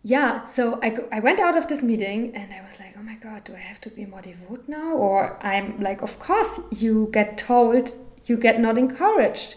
Yeah, 0.03 0.45
so 0.45 0.79
I, 0.81 0.95
I 1.11 1.19
went 1.19 1.39
out 1.39 1.57
of 1.57 1.67
this 1.67 1.83
meeting 1.83 2.35
and 2.35 2.53
I 2.53 2.61
was 2.63 2.79
like, 2.79 2.95
oh 2.97 3.03
my 3.03 3.15
God, 3.15 3.43
do 3.43 3.53
I 3.53 3.59
have 3.59 3.81
to 3.81 3.89
be 3.89 4.05
more 4.05 4.21
devout 4.21 4.67
now? 4.67 4.93
Or 4.93 5.37
I'm 5.45 5.79
like, 5.81 6.01
of 6.01 6.17
course, 6.19 6.61
you 6.71 7.09
get 7.11 7.37
told, 7.37 7.93
you 8.25 8.37
get 8.37 8.59
not 8.59 8.77
encouraged. 8.77 9.55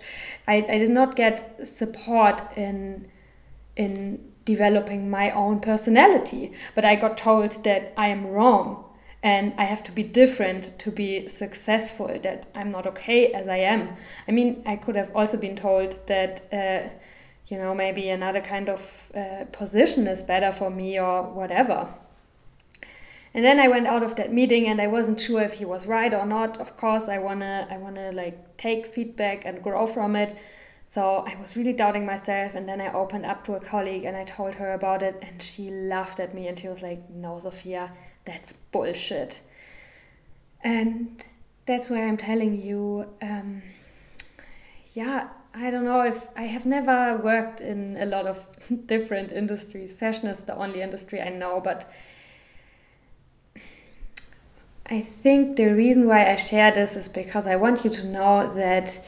I, 0.48 0.57
I 0.57 0.79
did 0.79 0.90
not 0.90 1.14
get 1.14 1.66
support 1.66 2.42
in 2.57 3.09
in 3.76 4.31
developing 4.44 5.09
my 5.09 5.31
own 5.31 5.61
personality. 5.61 6.53
But 6.74 6.85
I 6.85 6.96
got 6.96 7.16
told 7.16 7.53
that 7.64 7.92
I 7.96 8.09
am 8.09 8.26
wrong 8.26 8.85
and 9.22 9.53
I 9.59 9.64
have 9.64 9.85
to 9.85 9.92
be 9.92 10.03
different 10.03 10.79
to 10.79 10.90
be 10.90 11.29
successful, 11.29 12.18
that 12.22 12.46
I'm 12.55 12.70
not 12.70 12.87
okay 12.87 13.33
as 13.33 13.48
I 13.48 13.59
am. 13.59 13.96
I 14.26 14.33
mean, 14.33 14.62
I 14.66 14.76
could 14.76 14.96
have 14.96 15.14
also 15.14 15.37
been 15.37 15.57
told 15.57 15.98
that, 16.07 16.42
uh, 16.53 16.88
you 17.50 17.58
know, 17.58 17.74
maybe 17.74 18.08
another 18.08 18.40
kind 18.40 18.68
of 18.68 18.80
uh, 19.14 19.44
position 19.52 20.06
is 20.06 20.22
better 20.22 20.52
for 20.52 20.70
me 20.70 20.98
or 21.00 21.24
whatever. 21.24 21.88
And 23.34 23.44
then 23.44 23.60
I 23.60 23.68
went 23.68 23.86
out 23.86 24.02
of 24.02 24.16
that 24.16 24.32
meeting 24.32 24.66
and 24.68 24.80
I 24.80 24.86
wasn't 24.86 25.20
sure 25.20 25.42
if 25.42 25.54
he 25.54 25.64
was 25.64 25.86
right 25.86 26.12
or 26.12 26.26
not. 26.26 26.60
Of 26.60 26.76
course, 26.76 27.08
I 27.08 27.18
wanna 27.18 27.66
I 27.70 27.76
wanna 27.76 28.12
like 28.12 28.56
take 28.56 28.86
feedback 28.86 29.44
and 29.44 29.62
grow 29.62 29.86
from 29.86 30.16
it. 30.16 30.34
So 30.88 31.24
I 31.26 31.36
was 31.40 31.56
really 31.56 31.72
doubting 31.72 32.04
myself, 32.04 32.56
and 32.56 32.68
then 32.68 32.80
I 32.80 32.92
opened 32.92 33.24
up 33.24 33.44
to 33.44 33.54
a 33.54 33.60
colleague 33.60 34.02
and 34.04 34.16
I 34.16 34.24
told 34.24 34.56
her 34.56 34.72
about 34.72 35.04
it, 35.04 35.16
and 35.22 35.40
she 35.40 35.70
laughed 35.70 36.18
at 36.18 36.34
me 36.34 36.48
and 36.48 36.58
she 36.58 36.66
was 36.66 36.82
like, 36.82 37.08
No, 37.10 37.38
Sophia, 37.38 37.92
that's 38.24 38.54
bullshit. 38.72 39.40
And 40.64 41.24
that's 41.66 41.88
why 41.88 42.02
I'm 42.02 42.16
telling 42.16 42.60
you, 42.60 43.06
um, 43.22 43.62
yeah, 44.92 45.28
I 45.54 45.70
don't 45.70 45.84
know 45.84 46.02
if 46.02 46.28
I 46.36 46.42
have 46.42 46.64
never 46.64 47.20
worked 47.22 47.60
in 47.60 47.96
a 47.96 48.06
lot 48.06 48.26
of 48.26 48.46
different 48.86 49.32
industries. 49.32 49.92
Fashion 49.92 50.28
is 50.28 50.44
the 50.44 50.54
only 50.54 50.80
industry 50.80 51.20
I 51.20 51.30
know, 51.30 51.60
but 51.60 51.90
I 54.86 55.00
think 55.00 55.56
the 55.56 55.72
reason 55.72 56.06
why 56.06 56.30
I 56.30 56.36
share 56.36 56.72
this 56.72 56.96
is 56.96 57.08
because 57.08 57.46
I 57.46 57.56
want 57.56 57.84
you 57.84 57.90
to 57.90 58.06
know 58.06 58.52
that 58.54 59.00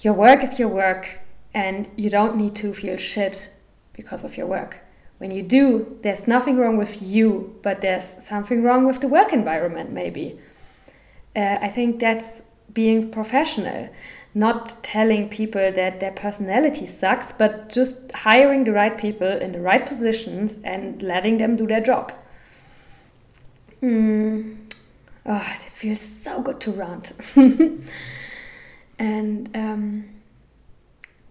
your 0.00 0.14
work 0.14 0.42
is 0.42 0.58
your 0.58 0.68
work 0.68 1.18
and 1.54 1.88
you 1.96 2.10
don't 2.10 2.36
need 2.36 2.54
to 2.56 2.72
feel 2.74 2.96
shit 2.96 3.52
because 3.92 4.24
of 4.24 4.36
your 4.36 4.46
work. 4.46 4.80
When 5.18 5.30
you 5.30 5.42
do, 5.42 5.98
there's 6.02 6.26
nothing 6.26 6.56
wrong 6.56 6.76
with 6.76 7.00
you, 7.00 7.58
but 7.62 7.80
there's 7.80 8.04
something 8.04 8.62
wrong 8.62 8.86
with 8.86 9.00
the 9.00 9.08
work 9.08 9.32
environment, 9.32 9.90
maybe. 9.90 10.38
Uh, 11.36 11.58
I 11.60 11.68
think 11.68 12.00
that's 12.00 12.42
being 12.72 13.10
professional, 13.10 13.88
not 14.34 14.82
telling 14.82 15.28
people 15.28 15.70
that 15.72 16.00
their 16.00 16.10
personality 16.12 16.86
sucks, 16.86 17.32
but 17.32 17.68
just 17.68 18.12
hiring 18.12 18.64
the 18.64 18.72
right 18.72 18.98
people 18.98 19.28
in 19.28 19.52
the 19.52 19.60
right 19.60 19.86
positions 19.86 20.58
and 20.64 21.02
letting 21.02 21.38
them 21.38 21.56
do 21.56 21.66
their 21.66 21.80
job. 21.80 22.12
Mm. 23.82 24.56
Oh, 25.26 25.54
it 25.56 25.62
feels 25.62 26.00
so 26.00 26.42
good 26.42 26.60
to 26.60 26.72
rant. 26.72 27.12
And 28.98 29.50
um, 29.56 30.04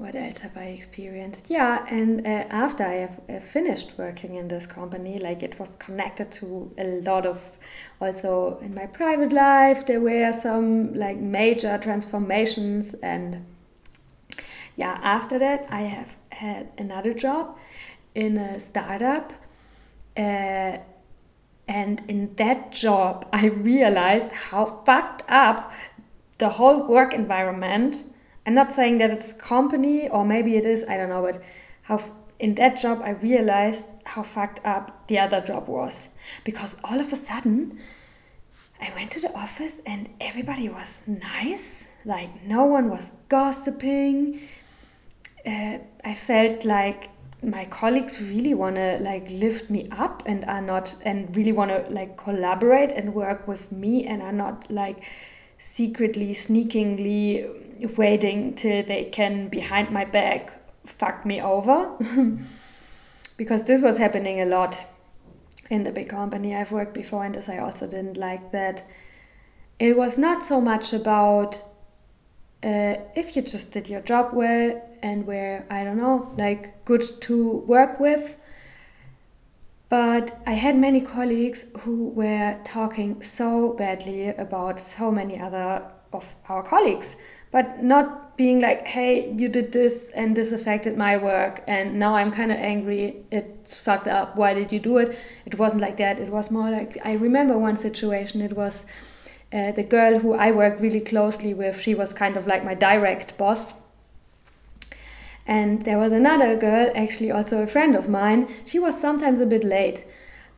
what 0.04 0.16
else 0.18 0.40
have 0.40 0.58
I 0.58 0.66
experienced? 0.66 1.46
Yeah, 1.50 1.86
and 1.90 2.28
uh, 2.28 2.30
after 2.50 2.84
I 2.84 2.96
have 3.06 3.22
uh, 3.30 3.40
finished 3.40 3.94
working 3.98 4.36
in 4.36 4.50
this 4.50 4.66
company, 4.66 5.18
like 5.18 5.42
it 5.42 5.58
was 5.58 5.78
connected 5.80 6.30
to 6.40 6.70
a 6.78 7.00
lot 7.00 7.26
of 7.26 7.58
also 8.02 8.60
in 8.62 8.76
my 8.76 8.86
private 8.86 9.32
life, 9.32 9.86
there 9.86 10.02
were 10.02 10.34
some 10.34 10.94
like 10.94 11.18
major 11.18 11.78
transformations. 11.78 12.96
And 12.96 13.46
yeah, 14.76 15.00
after 15.02 15.40
that, 15.40 15.68
I 15.70 15.84
have 15.84 16.18
had 16.34 16.68
another 16.78 17.14
job 17.14 17.58
in 18.14 18.38
a 18.38 18.60
startup. 18.60 19.32
Uh, 20.18 20.80
and 21.70 22.02
in 22.10 22.36
that 22.36 22.74
job, 22.74 23.26
I 23.32 23.46
realized 23.46 24.34
how 24.34 24.66
fucked 24.66 25.24
up 25.30 25.72
the 26.40 26.50
whole 26.50 26.88
work 26.88 27.14
environment. 27.14 28.04
I'm 28.46 28.54
not 28.54 28.74
saying 28.74 28.98
that 28.98 29.12
it's 29.12 29.34
company 29.34 30.10
or 30.10 30.26
maybe 30.26 30.58
it 30.58 30.66
is, 30.66 30.84
I 30.88 30.98
don't 30.98 31.10
know, 31.10 31.22
but 31.22 31.42
how 31.84 32.00
in 32.40 32.56
that 32.56 32.78
job 32.78 33.02
I 33.04 33.12
realized 33.12 33.86
how 34.06 34.24
fucked 34.24 34.60
up 34.66 35.08
the 35.08 35.20
other 35.20 35.40
job 35.40 35.68
was. 35.68 36.10
Because 36.44 36.76
all 36.84 37.00
of 37.00 37.12
a 37.14 37.16
sudden 37.16 37.80
I 38.82 38.92
went 38.96 39.12
to 39.12 39.22
the 39.22 39.34
office 39.34 39.80
and 39.86 40.10
everybody 40.20 40.68
was 40.68 41.02
nice, 41.08 41.88
like 42.04 42.30
no 42.46 42.66
one 42.66 42.90
was 42.90 43.14
gossiping. 43.30 44.42
Uh, 45.46 45.78
I 46.04 46.14
felt 46.14 46.66
like 46.66 47.10
my 47.42 47.66
colleagues 47.66 48.22
really 48.22 48.54
want 48.54 48.76
to 48.76 48.98
like 49.00 49.30
lift 49.30 49.70
me 49.70 49.88
up 49.92 50.24
and 50.26 50.46
are 50.46 50.62
not 50.62 50.96
and 51.04 51.36
really 51.36 51.52
want 51.52 51.72
to 51.72 51.92
like 51.92 52.18
collaborate 52.18 52.92
and 52.92 53.14
work 53.14 53.48
with 53.48 53.72
me 53.72 54.06
and 54.06 54.22
are 54.22 54.34
not 54.34 54.70
like 54.70 55.06
secretly, 55.58 56.34
sneakingly 56.34 57.46
waiting 57.98 58.56
till 58.56 58.84
they 58.84 59.06
can, 59.06 59.48
behind 59.50 59.92
my 59.92 60.06
back, 60.06 60.54
fuck 60.86 61.26
me 61.26 61.42
over. 61.42 61.92
because 63.38 63.64
this 63.64 63.82
was 63.82 63.98
happening 63.98 64.42
a 64.42 64.46
lot 64.46 64.86
in 65.70 65.84
the 65.84 65.92
big 65.92 66.10
company 66.10 66.56
I've 66.56 66.72
worked 66.72 66.94
before, 66.94 67.24
and 67.26 67.36
as 67.36 67.50
I 67.50 67.58
also 67.58 67.88
didn't 67.88 68.18
like 68.18 68.52
that. 68.52 68.84
It 69.80 69.98
was 69.98 70.18
not 70.18 70.46
so 70.46 70.62
much 70.62 70.94
about 70.94 71.62
uh, 72.64 72.96
if 73.16 73.36
you 73.36 73.42
just 73.42 73.72
did 73.72 73.90
your 73.90 74.02
job 74.02 74.34
well 74.34 74.82
and 75.02 75.28
were, 75.28 75.64
I 75.70 75.84
don't 75.84 75.98
know, 75.98 76.34
like 76.38 76.86
good 76.86 77.04
to 77.22 77.58
work 77.68 78.00
with, 78.00 78.38
but 79.94 80.42
I 80.48 80.54
had 80.54 80.76
many 80.76 81.02
colleagues 81.02 81.66
who 81.82 82.10
were 82.16 82.58
talking 82.64 83.22
so 83.22 83.74
badly 83.74 84.30
about 84.30 84.80
so 84.80 85.12
many 85.12 85.40
other 85.40 85.84
of 86.12 86.26
our 86.50 86.64
colleagues, 86.64 87.16
but 87.52 87.84
not 87.84 88.36
being 88.36 88.60
like, 88.60 88.88
hey, 88.88 89.32
you 89.34 89.48
did 89.48 89.72
this 89.72 90.10
and 90.16 90.36
this 90.36 90.52
affected 90.52 90.98
my 90.98 91.16
work, 91.18 91.62
and 91.68 92.00
now 92.00 92.16
I'm 92.16 92.32
kind 92.32 92.52
of 92.52 92.58
angry, 92.58 93.24
it's 93.32 93.78
fucked 93.78 94.08
up, 94.08 94.36
why 94.36 94.56
did 94.56 94.72
you 94.72 94.80
do 94.80 94.98
it? 94.98 95.16
It 95.46 95.60
wasn't 95.60 95.84
like 95.84 95.98
that. 95.98 96.18
It 96.18 96.32
was 96.32 96.50
more 96.50 96.72
like, 96.72 96.98
I 97.06 97.14
remember 97.14 97.56
one 97.60 97.78
situation, 97.78 98.42
it 98.42 98.58
was 98.58 98.88
uh, 99.54 99.74
the 99.74 99.84
girl 99.84 100.18
who 100.18 100.34
I 100.34 100.50
worked 100.54 100.82
really 100.82 101.02
closely 101.02 101.54
with, 101.54 101.80
she 101.80 101.94
was 101.94 102.14
kind 102.14 102.36
of 102.36 102.48
like 102.48 102.66
my 102.66 102.74
direct 102.74 103.38
boss 103.38 103.76
and 105.46 105.82
there 105.84 106.00
was 106.00 106.12
another 106.12 106.56
girl, 106.56 106.92
actually 106.96 107.32
also 107.32 107.62
a 107.62 107.68
friend 107.68 107.96
of 107.96 108.08
mine. 108.08 108.48
She 108.66 108.80
was 108.80 109.00
sometimes 109.00 109.40
a 109.40 109.46
bit 109.46 109.64
late, 109.64 110.06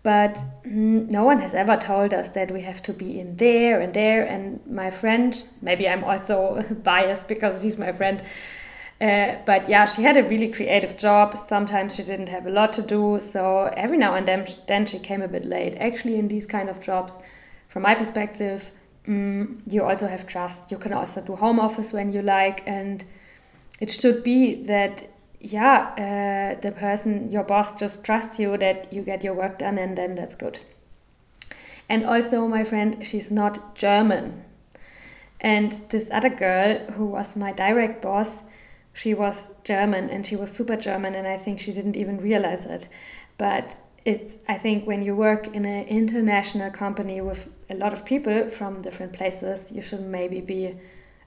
but 0.04 0.36
mm, 0.64 1.10
no 1.10 1.24
one 1.24 1.40
has 1.40 1.56
ever 1.56 1.76
told 1.78 2.14
us 2.14 2.30
that 2.30 2.52
we 2.52 2.62
have 2.62 2.84
to 2.84 2.94
be 2.94 3.20
in 3.20 3.38
there 3.38 3.82
and 3.82 3.94
there. 3.94 4.24
And 4.24 4.60
my 4.68 4.92
friend, 4.92 5.44
maybe 5.62 5.90
I'm 5.90 6.04
also 6.04 6.64
biased 6.84 7.28
because 7.28 7.62
she's 7.62 7.80
my 7.80 7.92
friend. 7.92 8.22
Uh, 9.02 9.36
but 9.46 9.68
yeah, 9.68 9.86
she 9.86 10.04
had 10.04 10.18
a 10.18 10.24
really 10.24 10.50
creative 10.50 10.98
job. 10.98 11.36
Sometimes 11.36 11.96
she 11.96 12.04
didn't 12.04 12.30
have 12.30 12.46
a 12.46 12.52
lot 12.52 12.72
to 12.74 12.82
do, 12.82 13.20
so 13.20 13.74
every 13.76 13.98
now 13.98 14.14
and 14.14 14.28
then, 14.28 14.46
then 14.68 14.86
she 14.86 15.00
came 15.00 15.22
a 15.22 15.28
bit 15.28 15.46
late. 15.46 15.76
Actually, 15.80 16.18
in 16.18 16.28
these 16.28 16.46
kind 16.46 16.70
of 16.70 16.80
jobs, 16.80 17.18
from 17.68 17.82
my 17.82 17.96
perspective, 17.96 18.72
mm, 19.08 19.60
you 19.68 19.84
also 19.84 20.08
have 20.08 20.28
trust. 20.28 20.72
You 20.72 20.78
can 20.78 20.94
also 20.94 21.22
do 21.22 21.36
home 21.36 21.60
office 21.60 21.92
when 21.92 22.14
you 22.14 22.22
like, 22.22 22.62
and 22.68 23.04
it 23.80 23.92
should 23.92 24.24
be 24.24 24.64
that 24.64 25.08
yeah 25.40 26.56
uh, 26.56 26.60
the 26.62 26.72
person 26.72 27.30
your 27.32 27.44
boss 27.44 27.78
just 27.80 28.04
trusts 28.04 28.40
you 28.40 28.58
that 28.58 28.92
you 28.92 29.02
get 29.02 29.24
your 29.24 29.34
work 29.34 29.60
done 29.60 29.78
and 29.78 29.98
then 29.98 30.16
that's 30.16 30.36
good. 30.36 30.60
And 31.88 32.06
also 32.06 32.48
my 32.48 32.64
friend 32.64 33.06
she's 33.06 33.30
not 33.30 33.76
german. 33.76 34.44
And 35.40 35.72
this 35.90 36.10
other 36.12 36.30
girl 36.30 36.78
who 36.94 37.06
was 37.06 37.36
my 37.36 37.52
direct 37.52 38.02
boss 38.02 38.44
she 38.94 39.14
was 39.14 39.52
german 39.64 40.10
and 40.10 40.26
she 40.26 40.38
was 40.38 40.52
super 40.52 40.78
german 40.78 41.16
and 41.16 41.28
i 41.28 41.38
think 41.38 41.60
she 41.60 41.74
didn't 41.74 41.98
even 41.98 42.18
realize 42.18 42.66
it. 42.66 42.88
But 43.38 43.78
it, 44.06 44.42
I 44.48 44.58
think 44.58 44.86
when 44.86 45.04
you 45.04 45.16
work 45.16 45.48
in 45.48 45.66
an 45.66 45.88
international 45.88 46.72
company 46.72 47.22
with 47.22 47.50
a 47.70 47.74
lot 47.76 47.92
of 47.92 48.06
people 48.06 48.50
from 48.50 48.82
different 48.84 49.14
places, 49.14 49.72
you 49.72 49.82
should 49.82 50.02
maybe 50.02 50.42
be 50.42 50.78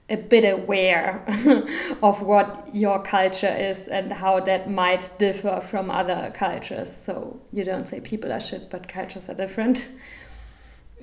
a 0.09 0.15
bit 0.17 0.43
aware 0.45 1.23
of 2.03 2.23
what 2.23 2.67
your 2.73 3.01
culture 3.03 3.53
is 3.53 3.87
and 3.87 4.11
how 4.11 4.39
that 4.39 4.69
might 4.69 5.09
differ 5.19 5.61
from 5.61 5.91
other 5.91 6.31
cultures. 6.33 6.91
So 6.91 7.39
you 7.51 7.63
don't 7.63 7.87
say 7.87 7.99
people 7.99 8.31
are 8.31 8.39
shit, 8.39 8.69
but 8.69 8.87
cultures 8.87 9.29
are 9.29 9.35
different. 9.35 9.89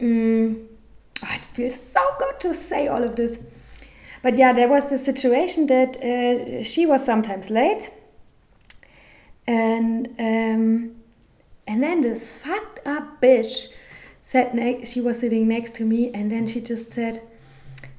Mm, 0.01 0.67
oh, 1.25 1.35
it 1.35 1.45
feels 1.45 1.81
so 1.81 2.01
good 2.19 2.41
to 2.41 2.55
say 2.55 2.89
all 2.89 3.03
of 3.03 3.17
this. 3.17 3.39
But 4.23 4.37
yeah, 4.37 4.53
there 4.53 4.69
was 4.69 4.91
the 4.91 4.99
situation 4.99 5.67
that 5.69 5.97
uh, 6.03 6.63
she 6.63 6.87
was 6.87 7.05
sometimes 7.05 7.49
late. 7.49 7.93
And 9.47 10.09
um, 10.19 10.97
And 11.67 11.83
then 11.83 12.01
this 12.01 12.33
fucked 12.33 12.87
up 12.87 13.21
bitch 13.21 13.69
sat 14.23 14.55
next, 14.55 14.91
she 14.91 15.01
was 15.01 15.19
sitting 15.19 15.49
next 15.49 15.75
to 15.77 15.85
me, 15.85 16.11
and 16.13 16.31
then 16.31 16.47
she 16.47 16.61
just 16.61 16.93
said, 16.93 17.21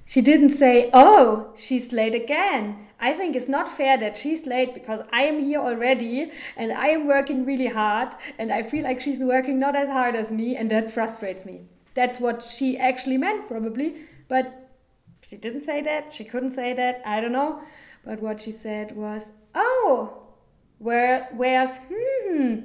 she 0.07 0.21
didn't 0.21 0.51
say, 0.51 0.89
oh, 0.93 1.51
she's 1.57 1.91
late 1.91 2.15
again. 2.15 2.87
I 2.97 3.11
think 3.11 3.35
it's 3.35 3.49
not 3.49 3.69
fair 3.69 3.97
that 3.97 4.17
she's 4.17 4.47
late 4.47 4.73
because 4.73 5.01
I 5.11 5.23
am 5.23 5.39
here 5.39 5.59
already 5.59 6.31
and 6.55 6.71
I 6.71 6.87
am 6.87 7.07
working 7.07 7.43
really 7.43 7.67
hard 7.67 8.15
and 8.39 8.49
I 8.49 8.63
feel 8.63 8.85
like 8.85 9.01
she's 9.01 9.19
working 9.19 9.59
not 9.59 9.75
as 9.75 9.89
hard 9.89 10.15
as 10.15 10.31
me 10.31 10.55
and 10.55 10.71
that 10.71 10.89
frustrates 10.89 11.45
me. 11.45 11.63
That's 11.93 12.21
what 12.21 12.41
she 12.41 12.77
actually 12.77 13.17
meant, 13.17 13.49
probably, 13.49 13.95
but 14.29 14.71
she 15.21 15.35
didn't 15.35 15.65
say 15.65 15.81
that. 15.81 16.13
She 16.13 16.23
couldn't 16.23 16.55
say 16.55 16.73
that. 16.73 17.01
I 17.05 17.19
don't 17.19 17.33
know. 17.33 17.61
But 18.05 18.21
what 18.21 18.41
she 18.41 18.53
said 18.53 18.95
was, 18.95 19.31
oh, 19.55 20.23
where, 20.77 21.27
where's, 21.33 21.79
hmm, 21.91 22.59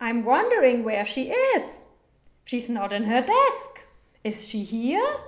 I'm 0.00 0.24
wondering 0.24 0.82
where 0.82 1.04
she 1.04 1.30
is. 1.30 1.82
She's 2.46 2.70
not 2.70 2.94
in 2.94 3.04
her 3.04 3.20
desk. 3.20 3.86
Is 4.24 4.48
she 4.48 4.64
here? 4.64 5.18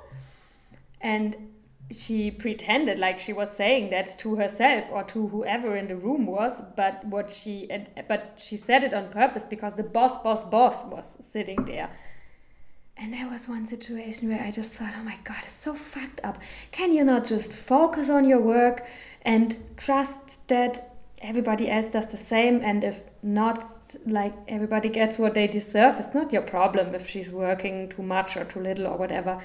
And 1.01 1.51
she 1.91 2.31
pretended 2.31 2.99
like 2.99 3.19
she 3.19 3.33
was 3.33 3.51
saying 3.51 3.91
that 3.91 4.07
to 4.19 4.37
herself 4.37 4.87
or 4.91 5.03
to 5.03 5.27
whoever 5.29 5.77
in 5.77 5.89
the 5.89 5.97
room 5.97 6.25
was 6.27 6.63
but 6.77 7.05
what 7.05 7.31
she 7.31 7.69
but 8.09 8.35
she 8.37 8.57
said 8.57 8.85
it 8.85 8.95
on 8.95 9.09
purpose 9.09 9.45
because 9.45 9.75
the 9.75 9.83
boss 9.83 10.17
boss 10.23 10.45
boss 10.45 10.85
was 10.85 11.17
sitting 11.21 11.65
there. 11.65 11.91
And 12.97 13.15
there 13.15 13.29
was 13.29 13.49
one 13.49 13.67
situation 13.67 14.29
where 14.29 14.43
i 14.43 14.51
just 14.51 14.73
thought 14.73 14.93
oh 14.97 15.03
my 15.03 15.19
god 15.25 15.39
it's 15.43 15.53
so 15.53 15.75
fucked 15.75 16.21
up. 16.23 16.39
Can 16.71 16.93
you 16.93 17.03
not 17.03 17.25
just 17.25 17.53
focus 17.53 18.09
on 18.09 18.25
your 18.25 18.41
work 18.41 18.87
and 19.23 19.57
trust 19.77 20.47
that 20.49 20.97
everybody 21.23 21.69
else 21.71 21.89
does 21.89 22.07
the 22.07 22.17
same? 22.17 22.61
And 22.63 22.85
if 22.85 23.03
not 23.23 23.97
like 24.07 24.35
everybody 24.47 24.89
gets 24.89 25.19
what 25.19 25.35
they 25.35 25.49
deserve 25.49 25.99
it's 25.99 26.15
not 26.15 26.33
your 26.33 26.43
problem 26.43 26.95
if 26.95 27.09
she's 27.09 27.29
working 27.29 27.89
too 27.89 28.03
much 28.03 28.37
or 28.37 28.45
too 28.45 28.61
little 28.61 28.87
or 28.87 28.97
whatever 28.97 29.41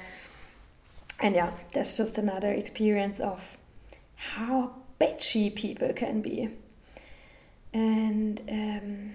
and 1.19 1.35
yeah, 1.35 1.51
that's 1.73 1.97
just 1.97 2.17
another 2.17 2.51
experience 2.51 3.19
of 3.19 3.57
how 4.15 4.71
bitchy 4.99 5.53
people 5.53 5.91
can 5.93 6.21
be. 6.21 6.49
And 7.73 8.41
um, 8.49 9.11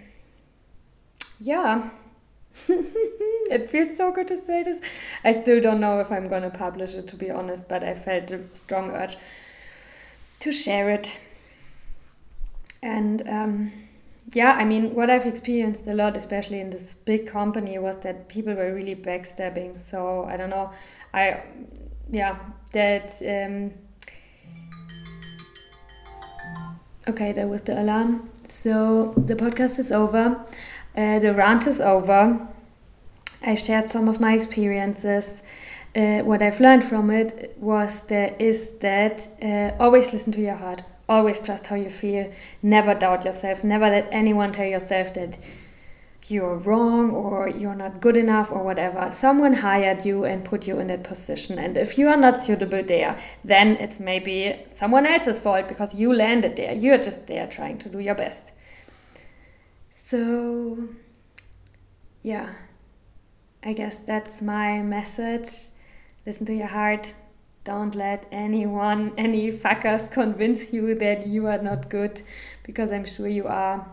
yeah, 1.40 1.90
it 2.68 3.68
feels 3.68 3.96
so 3.96 4.12
good 4.12 4.28
to 4.28 4.36
say 4.36 4.62
this. 4.62 4.80
I 5.24 5.32
still 5.32 5.60
don't 5.60 5.80
know 5.80 6.00
if 6.00 6.10
I'm 6.10 6.28
going 6.28 6.42
to 6.42 6.50
publish 6.50 6.94
it, 6.94 7.08
to 7.08 7.16
be 7.16 7.30
honest, 7.30 7.68
but 7.68 7.84
I 7.84 7.94
felt 7.94 8.30
a 8.30 8.40
strong 8.54 8.90
urge 8.90 9.16
to 10.40 10.52
share 10.52 10.90
it. 10.90 11.20
And 12.82 13.28
um, 13.28 13.72
yeah, 14.32 14.52
I 14.52 14.64
mean, 14.64 14.94
what 14.94 15.10
I've 15.10 15.26
experienced 15.26 15.86
a 15.86 15.94
lot, 15.94 16.16
especially 16.16 16.60
in 16.60 16.70
this 16.70 16.94
big 16.94 17.26
company, 17.26 17.78
was 17.78 17.98
that 17.98 18.28
people 18.28 18.54
were 18.54 18.74
really 18.74 18.94
backstabbing. 18.94 19.80
So 19.80 20.24
I 20.24 20.36
don't 20.36 20.50
know. 20.50 20.70
I 21.12 21.42
yeah, 22.10 22.36
that. 22.72 23.12
Um, 23.22 23.72
okay, 27.08 27.32
that 27.32 27.48
was 27.48 27.62
the 27.62 27.80
alarm. 27.80 28.28
So 28.44 29.14
the 29.16 29.34
podcast 29.34 29.78
is 29.78 29.92
over. 29.92 30.44
Uh, 30.96 31.18
the 31.20 31.34
rant 31.34 31.66
is 31.66 31.80
over. 31.80 32.48
I 33.42 33.54
shared 33.54 33.90
some 33.90 34.08
of 34.08 34.20
my 34.20 34.34
experiences. 34.34 35.42
Uh, 35.94 36.20
what 36.20 36.42
I've 36.42 36.60
learned 36.60 36.84
from 36.84 37.10
it 37.10 37.56
was 37.58 38.02
that 38.02 38.40
is 38.40 38.70
that 38.80 39.28
uh, 39.42 39.82
always 39.82 40.12
listen 40.12 40.32
to 40.32 40.40
your 40.40 40.54
heart. 40.54 40.82
Always 41.08 41.40
trust 41.40 41.66
how 41.66 41.76
you 41.76 41.90
feel. 41.90 42.30
Never 42.62 42.94
doubt 42.94 43.24
yourself. 43.24 43.64
Never 43.64 43.88
let 43.88 44.08
anyone 44.12 44.52
tell 44.52 44.66
yourself 44.66 45.14
that 45.14 45.36
you're 46.30 46.56
wrong 46.56 47.10
or 47.10 47.48
you're 47.48 47.74
not 47.74 48.00
good 48.00 48.16
enough 48.16 48.50
or 48.50 48.62
whatever. 48.62 49.10
Someone 49.10 49.52
hired 49.52 50.04
you 50.04 50.24
and 50.24 50.44
put 50.44 50.66
you 50.66 50.78
in 50.78 50.88
that 50.88 51.04
position. 51.04 51.58
And 51.58 51.76
if 51.76 51.98
you 51.98 52.08
are 52.08 52.16
not 52.16 52.40
suitable 52.40 52.82
there, 52.82 53.18
then 53.44 53.76
it's 53.76 54.00
maybe 54.00 54.62
someone 54.68 55.06
else's 55.06 55.40
fault 55.40 55.68
because 55.68 55.94
you 55.94 56.12
landed 56.12 56.56
there. 56.56 56.72
You're 56.72 56.98
just 56.98 57.26
there 57.26 57.46
trying 57.46 57.78
to 57.78 57.88
do 57.88 57.98
your 57.98 58.14
best. 58.14 58.52
So, 59.90 60.88
yeah, 62.22 62.52
I 63.62 63.72
guess 63.72 63.98
that's 63.98 64.42
my 64.42 64.80
message. 64.82 65.48
Listen 66.26 66.46
to 66.46 66.54
your 66.54 66.66
heart. 66.66 67.14
Don't 67.64 67.94
let 67.94 68.26
anyone, 68.32 69.12
any 69.18 69.52
fuckers 69.52 70.10
convince 70.10 70.72
you 70.72 70.94
that 70.96 71.26
you 71.26 71.46
are 71.46 71.62
not 71.62 71.88
good 71.88 72.22
because 72.62 72.92
I'm 72.92 73.04
sure 73.04 73.28
you 73.28 73.46
are 73.46 73.86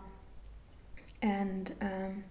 and 1.22 1.74
um, 1.82 2.24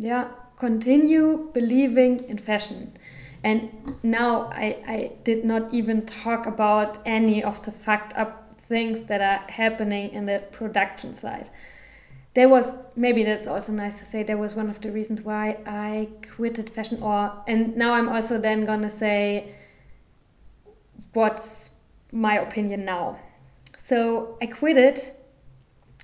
yeah 0.00 0.28
continue 0.60 1.50
believing 1.54 2.20
in 2.28 2.38
fashion. 2.38 2.92
And 3.42 3.96
now 4.02 4.50
I, 4.52 4.76
I 4.86 5.12
did 5.24 5.44
not 5.44 5.72
even 5.72 6.04
talk 6.04 6.46
about 6.46 6.98
any 7.06 7.42
of 7.42 7.62
the 7.62 7.72
fucked 7.72 8.16
up 8.16 8.60
things 8.60 9.04
that 9.04 9.22
are 9.22 9.50
happening 9.50 10.10
in 10.10 10.26
the 10.26 10.44
production 10.52 11.14
side. 11.14 11.48
There 12.34 12.48
was 12.48 12.72
maybe 12.94 13.24
that's 13.24 13.46
also 13.46 13.72
nice 13.72 13.98
to 13.98 14.04
say 14.04 14.22
there 14.22 14.36
was 14.36 14.54
one 14.54 14.68
of 14.68 14.80
the 14.80 14.92
reasons 14.92 15.22
why 15.22 15.56
i 15.66 16.08
quitted 16.36 16.70
fashion 16.70 17.02
or 17.02 17.32
and 17.48 17.76
now 17.76 17.92
i'm 17.92 18.08
also 18.08 18.38
then 18.38 18.64
gonna 18.64 18.90
say 18.90 19.52
what's 21.12 21.70
my 22.12 22.38
opinion 22.38 22.84
now. 22.84 23.18
So 23.76 24.38
i 24.40 24.46
quit 24.46 24.76
it 24.76 25.19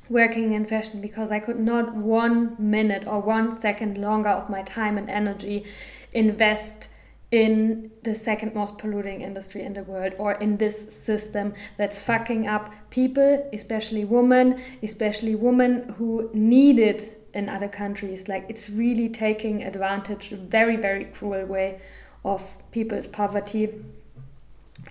working 0.09 0.53
in 0.53 0.65
fashion 0.65 1.01
because 1.01 1.31
I 1.31 1.39
could 1.41 1.59
not 1.59 1.95
one 1.95 2.57
minute 2.59 3.07
or 3.07 3.21
one 3.21 3.53
second 3.53 3.99
longer 3.99 4.29
of 4.29 4.49
my 4.49 4.63
time 4.63 4.99
and 4.99 5.11
energy 5.11 5.65
invest 6.13 6.89
in 7.33 7.91
the 8.05 8.15
second 8.15 8.55
most 8.55 8.79
polluting 8.79 9.21
industry 9.21 9.63
in 9.63 9.73
the 9.73 9.83
world 9.83 10.15
or 10.19 10.35
in 10.35 10.57
this 10.57 10.95
system 10.95 11.55
that's 11.77 11.99
fucking 11.99 12.47
up 12.47 12.73
people, 12.91 13.49
especially 13.53 14.05
women, 14.05 14.61
especially 14.83 15.35
women 15.35 15.89
who 15.99 16.31
need 16.33 16.79
it 16.79 17.29
in 17.35 17.49
other 17.49 17.69
countries. 17.69 18.29
Like 18.29 18.47
it's 18.49 18.71
really 18.71 19.09
taking 19.09 19.65
advantage, 19.65 20.31
very, 20.31 20.77
very 20.77 21.07
cruel 21.07 21.45
way 21.47 21.81
of 22.25 22.57
people's 22.71 23.07
poverty 23.07 23.85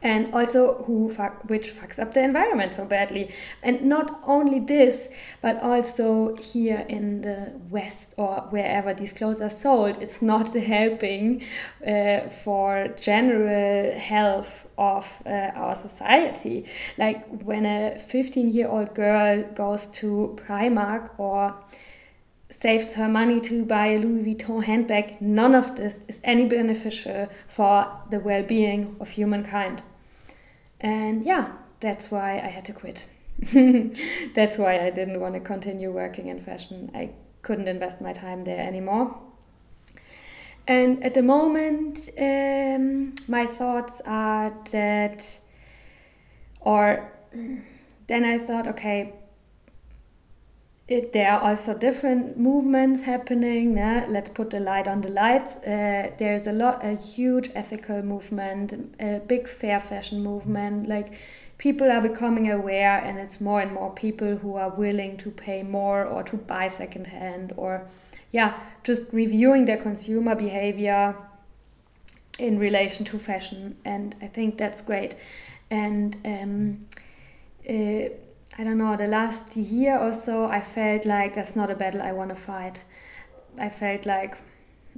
and 0.01 0.33
also 0.33 0.83
who 0.83 1.09
fuck, 1.09 1.43
which 1.49 1.71
fucks 1.71 1.99
up 1.99 2.13
the 2.13 2.23
environment 2.23 2.75
so 2.75 2.85
badly. 2.85 3.31
And 3.63 3.83
not 3.83 4.19
only 4.25 4.59
this, 4.59 5.09
but 5.41 5.61
also 5.61 6.35
here 6.35 6.85
in 6.89 7.21
the 7.21 7.53
West 7.69 8.13
or 8.17 8.47
wherever 8.49 8.93
these 8.93 9.13
clothes 9.13 9.41
are 9.41 9.49
sold, 9.49 10.01
it's 10.01 10.21
not 10.21 10.53
helping 10.53 11.43
uh, 11.85 12.29
for 12.43 12.89
general 12.99 13.97
health 13.97 14.67
of 14.77 15.11
uh, 15.25 15.51
our 15.55 15.75
society. 15.75 16.65
Like 16.97 17.25
when 17.43 17.65
a 17.65 17.97
15 17.97 18.49
year 18.49 18.67
old 18.67 18.93
girl 18.93 19.43
goes 19.55 19.85
to 19.87 20.37
Primark 20.45 21.11
or 21.17 21.55
saves 22.49 22.93
her 22.93 23.07
money 23.07 23.39
to 23.41 23.65
buy 23.65 23.87
a 23.87 23.99
Louis 23.99 24.35
Vuitton 24.35 24.63
handbag, 24.63 25.21
none 25.21 25.55
of 25.55 25.75
this 25.75 26.01
is 26.07 26.21
any 26.23 26.45
beneficial 26.45 27.27
for 27.47 27.87
the 28.09 28.19
well 28.19 28.43
being 28.43 28.95
of 28.99 29.09
humankind. 29.09 29.81
And 30.79 31.23
yeah, 31.23 31.53
that's 31.79 32.11
why 32.11 32.39
I 32.39 32.47
had 32.47 32.65
to 32.65 32.73
quit. 32.73 33.09
that's 34.33 34.57
why 34.57 34.79
I 34.79 34.89
didn't 34.91 35.19
want 35.19 35.33
to 35.33 35.39
continue 35.39 35.91
working 35.91 36.27
in 36.27 36.41
fashion. 36.41 36.91
I 36.93 37.11
couldn't 37.41 37.67
invest 37.67 37.99
my 38.01 38.13
time 38.13 38.43
there 38.43 38.65
anymore. 38.65 39.17
And 40.67 41.03
at 41.03 41.13
the 41.13 41.21
moment, 41.21 42.09
um, 42.17 43.13
my 43.27 43.45
thoughts 43.45 44.01
are 44.05 44.51
that, 44.71 45.39
or 46.61 47.11
then 48.07 48.23
I 48.23 48.39
thought, 48.39 48.67
okay, 48.67 49.13
it, 50.87 51.13
there 51.13 51.31
are 51.31 51.39
also 51.39 51.73
different 51.73 52.37
movements 52.37 53.01
happening. 53.01 53.77
Yeah? 53.77 54.05
Let's 54.07 54.29
put 54.29 54.51
the 54.51 54.59
light 54.59 54.87
on 54.87 55.01
the 55.01 55.09
lights. 55.09 55.55
Uh, 55.57 56.11
there's 56.17 56.47
a 56.47 56.51
lot, 56.51 56.85
a 56.85 56.95
huge 56.95 57.49
ethical 57.55 58.03
movement, 58.03 58.95
a 58.99 59.19
big 59.19 59.47
fair 59.47 59.79
fashion 59.79 60.21
movement. 60.23 60.87
Like 60.87 61.19
people 61.57 61.91
are 61.91 62.01
becoming 62.01 62.51
aware, 62.51 62.99
and 62.99 63.17
it's 63.17 63.41
more 63.41 63.61
and 63.61 63.71
more 63.71 63.93
people 63.93 64.35
who 64.35 64.55
are 64.55 64.69
willing 64.69 65.17
to 65.17 65.31
pay 65.31 65.63
more 65.63 66.05
or 66.05 66.21
to 66.23 66.37
buy 66.37 66.67
secondhand 66.67 67.53
or, 67.57 67.87
yeah, 68.31 68.59
just 68.83 69.11
reviewing 69.11 69.65
their 69.65 69.77
consumer 69.77 70.35
behavior 70.35 71.15
in 72.37 72.59
relation 72.59 73.05
to 73.05 73.17
fashion. 73.17 73.75
And 73.85 74.15
I 74.21 74.27
think 74.27 74.57
that's 74.57 74.81
great. 74.81 75.15
And 75.71 76.15
um, 76.25 76.85
uh, 77.67 78.09
I 78.57 78.63
don't 78.63 78.77
know, 78.77 78.95
the 78.95 79.07
last 79.07 79.57
year 79.57 79.97
or 79.97 80.13
so, 80.13 80.45
I 80.45 80.61
felt 80.61 81.05
like 81.05 81.35
that's 81.35 81.55
not 81.55 81.69
a 81.69 81.75
battle 81.75 82.01
I 82.01 82.13
want 82.13 82.29
to 82.29 82.35
fight. 82.35 82.83
I 83.59 83.69
felt 83.69 84.05
like 84.05 84.37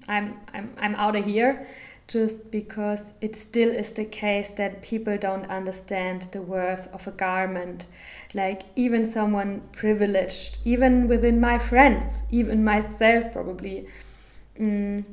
I'm 0.07 0.39
I'm 0.53 0.73
I'm 0.77 0.95
out 0.95 1.15
of 1.15 1.25
here. 1.25 1.67
just 2.07 2.51
because 2.51 3.13
it 3.19 3.35
still 3.35 3.69
is 3.69 3.91
the 3.91 4.05
case 4.05 4.49
that 4.51 4.81
people 4.81 5.17
don't 5.17 5.45
understand 5.49 6.21
the 6.31 6.41
worth 6.41 6.87
of 6.93 7.05
a 7.05 7.11
garment. 7.11 7.87
Like, 8.33 8.63
even 8.75 9.05
someone 9.05 9.61
privileged, 9.73 10.59
even 10.63 11.07
within 11.07 11.39
my 11.41 11.57
friends, 11.57 12.23
even 12.31 12.63
myself, 12.63 13.31
probably. 13.33 13.87
Mm, 14.57 15.03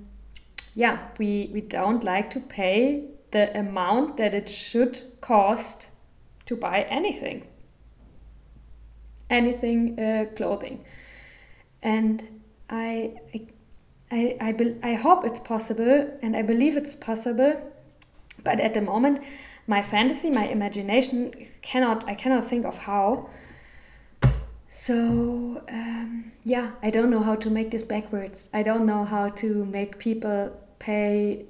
yeah, 0.74 1.08
we, 1.18 1.50
we 1.52 1.60
don't 1.60 2.04
like 2.04 2.30
to 2.30 2.40
pay 2.40 3.06
the 3.32 3.56
amount 3.58 4.16
that 4.18 4.34
it 4.34 4.48
should 4.48 4.98
cost 5.20 5.88
to 6.46 6.56
buy 6.56 6.82
anything. 6.82 7.42
Anything, 9.30 9.98
uh, 9.98 10.26
clothing. 10.36 10.84
And 11.82 12.40
I, 12.70 13.20
I 13.34 13.46
I, 14.14 14.36
I, 14.40 14.52
be, 14.52 14.76
I 14.82 14.94
hope 14.94 15.24
it's 15.24 15.40
possible 15.40 16.08
and 16.22 16.36
I 16.36 16.42
believe 16.42 16.76
it's 16.76 16.94
possible. 16.94 17.60
But 18.44 18.60
at 18.60 18.74
the 18.74 18.80
moment, 18.80 19.20
my 19.66 19.82
fantasy, 19.82 20.30
my 20.30 20.46
imagination 20.46 21.32
cannot, 21.62 22.08
I 22.08 22.14
cannot 22.14 22.44
think 22.44 22.64
of 22.64 22.76
how. 22.76 23.28
So, 24.68 25.62
um, 25.68 26.32
yeah, 26.44 26.72
I 26.82 26.90
don't 26.90 27.10
know 27.10 27.20
how 27.20 27.34
to 27.36 27.50
make 27.50 27.70
this 27.70 27.82
backwards. 27.82 28.48
I 28.52 28.62
don't 28.62 28.86
know 28.86 29.04
how 29.04 29.28
to 29.28 29.64
make 29.64 29.98
people 29.98 30.52
pay 30.78 31.46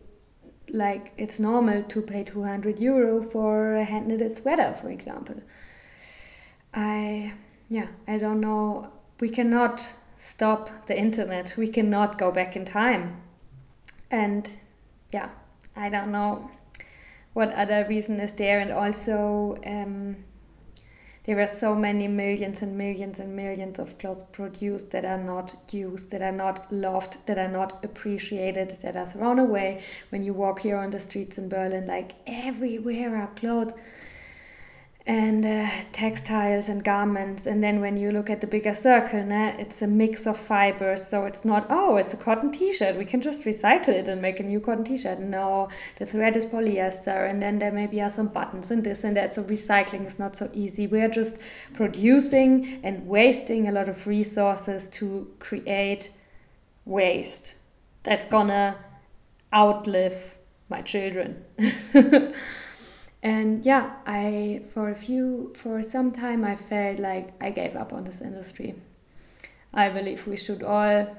like 0.70 1.12
it's 1.18 1.38
normal 1.38 1.82
to 1.82 2.00
pay 2.00 2.24
200 2.24 2.80
euro 2.80 3.22
for 3.22 3.74
a 3.74 3.84
hand 3.84 4.08
knitted 4.08 4.36
sweater, 4.36 4.74
for 4.80 4.88
example. 4.88 5.36
I, 6.72 7.34
yeah, 7.68 7.88
I 8.06 8.18
don't 8.18 8.40
know. 8.40 8.90
We 9.20 9.28
cannot 9.28 9.94
stop 10.16 10.86
the 10.86 10.98
internet. 10.98 11.54
We 11.56 11.68
cannot 11.68 12.18
go 12.18 12.30
back 12.30 12.56
in 12.56 12.64
time. 12.64 13.20
And 14.10 14.48
yeah, 15.12 15.30
I 15.76 15.88
don't 15.88 16.12
know 16.12 16.50
what 17.32 17.52
other 17.52 17.86
reason 17.88 18.20
is 18.20 18.32
there. 18.32 18.60
And 18.60 18.70
also, 18.70 19.56
um, 19.66 20.16
there 21.24 21.40
are 21.40 21.46
so 21.46 21.74
many 21.74 22.06
millions 22.06 22.60
and 22.60 22.76
millions 22.76 23.18
and 23.18 23.34
millions 23.34 23.78
of 23.78 23.98
clothes 23.98 24.24
produced 24.30 24.90
that 24.90 25.06
are 25.06 25.22
not 25.22 25.54
used, 25.70 26.10
that 26.10 26.20
are 26.20 26.32
not 26.32 26.70
loved, 26.70 27.16
that 27.26 27.38
are 27.38 27.48
not 27.48 27.82
appreciated, 27.82 28.78
that 28.82 28.94
are 28.94 29.06
thrown 29.06 29.38
away. 29.38 29.82
When 30.10 30.22
you 30.22 30.34
walk 30.34 30.60
here 30.60 30.76
on 30.76 30.90
the 30.90 31.00
streets 31.00 31.38
in 31.38 31.48
Berlin, 31.48 31.86
like 31.86 32.14
everywhere 32.26 33.16
are 33.16 33.28
clothes 33.36 33.72
and 35.06 35.44
uh, 35.44 35.66
textiles 35.92 36.70
and 36.70 36.82
garments 36.82 37.44
and 37.44 37.62
then 37.62 37.78
when 37.82 37.94
you 37.94 38.10
look 38.10 38.30
at 38.30 38.40
the 38.40 38.46
bigger 38.46 38.74
circle 38.74 39.20
né, 39.20 39.58
it's 39.58 39.82
a 39.82 39.86
mix 39.86 40.26
of 40.26 40.38
fibers 40.38 41.06
so 41.06 41.26
it's 41.26 41.44
not 41.44 41.66
oh 41.68 41.96
it's 41.96 42.14
a 42.14 42.16
cotton 42.16 42.50
t-shirt 42.50 42.96
we 42.96 43.04
can 43.04 43.20
just 43.20 43.44
recycle 43.44 43.88
it 43.88 44.08
and 44.08 44.22
make 44.22 44.40
a 44.40 44.42
new 44.42 44.58
cotton 44.58 44.82
t-shirt. 44.82 45.20
No 45.20 45.68
the 45.98 46.06
thread 46.06 46.38
is 46.38 46.46
polyester 46.46 47.28
and 47.28 47.42
then 47.42 47.58
there 47.58 47.70
maybe 47.70 48.00
are 48.00 48.08
some 48.08 48.28
buttons 48.28 48.70
and 48.70 48.82
this 48.82 49.04
and 49.04 49.14
that 49.14 49.34
so 49.34 49.44
recycling 49.44 50.06
is 50.06 50.18
not 50.18 50.36
so 50.36 50.48
easy. 50.54 50.86
We 50.86 51.02
are 51.02 51.08
just 51.08 51.38
producing 51.74 52.80
and 52.82 53.06
wasting 53.06 53.68
a 53.68 53.72
lot 53.72 53.90
of 53.90 54.06
resources 54.06 54.88
to 54.88 55.30
create 55.38 56.12
waste 56.86 57.56
that's 58.04 58.24
gonna 58.24 58.78
outlive 59.52 60.38
my 60.70 60.80
children 60.80 61.44
and 63.24 63.64
yeah 63.64 63.90
i 64.06 64.60
for 64.72 64.90
a 64.90 64.94
few 64.94 65.50
for 65.56 65.82
some 65.82 66.12
time 66.12 66.44
i 66.44 66.54
felt 66.54 66.98
like 66.98 67.32
i 67.40 67.50
gave 67.50 67.74
up 67.74 67.92
on 67.92 68.04
this 68.04 68.20
industry. 68.20 68.74
I 69.76 69.88
believe 69.88 70.24
we 70.28 70.36
should 70.36 70.62
all 70.62 71.16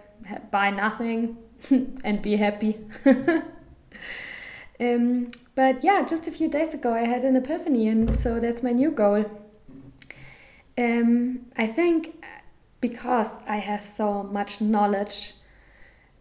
buy 0.50 0.70
nothing 0.70 1.38
and 2.06 2.22
be 2.22 2.38
happy. 2.38 2.80
Um, 4.78 5.30
but 5.56 5.86
yeah 5.86 6.04
just 6.04 6.28
a 6.28 6.32
few 6.32 6.50
days 6.50 6.74
ago 6.74 6.94
i 6.94 7.06
had 7.06 7.24
an 7.24 7.38
epiphany 7.38 7.88
and 7.88 8.18
so 8.18 8.41
that's 8.41 8.62
my 8.62 8.74
new 8.74 8.91
goal. 8.91 9.24
Um, 10.78 11.46
i 11.56 11.65
think 11.65 12.26
because 12.82 13.30
i 13.48 13.56
have 13.56 13.82
so 13.82 14.24
much 14.24 14.60
knowledge 14.60 15.36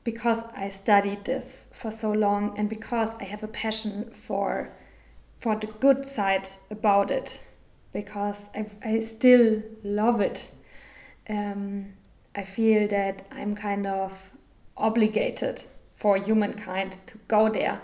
because 0.05 0.45
i 0.57 0.69
studied 0.69 1.25
this 1.25 1.67
for 1.73 1.91
so 1.91 2.13
long 2.13 2.57
and 2.57 2.69
because 2.69 3.17
i 3.17 3.25
have 3.25 3.43
a 3.43 3.49
passion 3.49 4.09
for 4.13 4.71
for 5.45 5.55
the 5.57 5.67
good 5.67 6.07
side 6.07 6.49
about 6.71 7.11
it 7.11 7.45
because 7.93 8.49
I, 8.55 8.65
I 8.83 8.99
still 9.01 9.63
love 9.83 10.23
it. 10.23 10.51
Um, 11.29 11.93
I 12.35 12.45
feel 12.45 12.89
that 12.89 13.27
I'm 13.31 13.55
kind 13.55 13.87
of 13.87 14.31
obligated 14.79 15.63
for 15.97 16.17
humankind 16.17 16.97
to 17.09 17.19
go 17.29 17.51
there. 17.51 17.83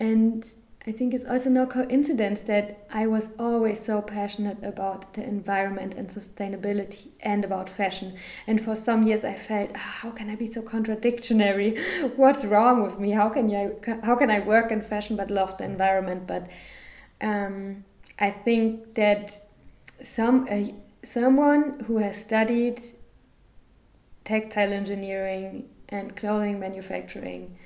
And 0.00 0.44
I 0.84 0.90
think 0.90 1.14
it's 1.14 1.24
also 1.24 1.48
no 1.48 1.64
coincidence 1.64 2.40
that 2.42 2.88
I 2.92 3.06
was 3.06 3.30
always 3.38 3.78
so 3.78 4.02
passionate 4.02 4.58
about 4.64 5.14
the 5.14 5.22
environment 5.22 5.94
and 5.94 6.08
sustainability 6.08 7.06
and 7.20 7.44
about 7.44 7.68
fashion. 7.68 8.16
And 8.48 8.60
for 8.60 8.74
some 8.74 9.04
years 9.04 9.24
I 9.24 9.34
felt, 9.34 9.70
oh, 9.76 9.78
how 9.78 10.10
can 10.10 10.28
I 10.28 10.34
be 10.34 10.46
so 10.46 10.60
contradictory? 10.60 11.78
What's 12.16 12.44
wrong 12.44 12.82
with 12.82 12.98
me? 12.98 13.12
How 13.12 13.28
can 13.28 13.48
I 13.54 13.70
how 14.04 14.16
can 14.16 14.28
I 14.28 14.40
work 14.40 14.72
in 14.72 14.80
fashion 14.80 15.14
but 15.14 15.30
love 15.30 15.56
the 15.56 15.64
environment? 15.64 16.26
But 16.26 16.48
um, 17.20 17.84
I 18.18 18.30
think 18.30 18.94
that 18.94 19.34
some 20.02 20.46
uh, 20.50 20.72
someone 21.02 21.80
who 21.80 21.98
has 21.98 22.20
studied 22.20 22.80
textile 24.24 24.72
engineering 24.72 25.68
and 25.88 26.16
clothing 26.16 26.58
manufacturing, 26.58 27.56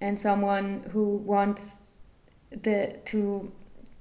and 0.00 0.18
someone 0.18 0.84
who 0.92 1.16
wants 1.16 1.76
the 2.50 2.98
to 3.06 3.50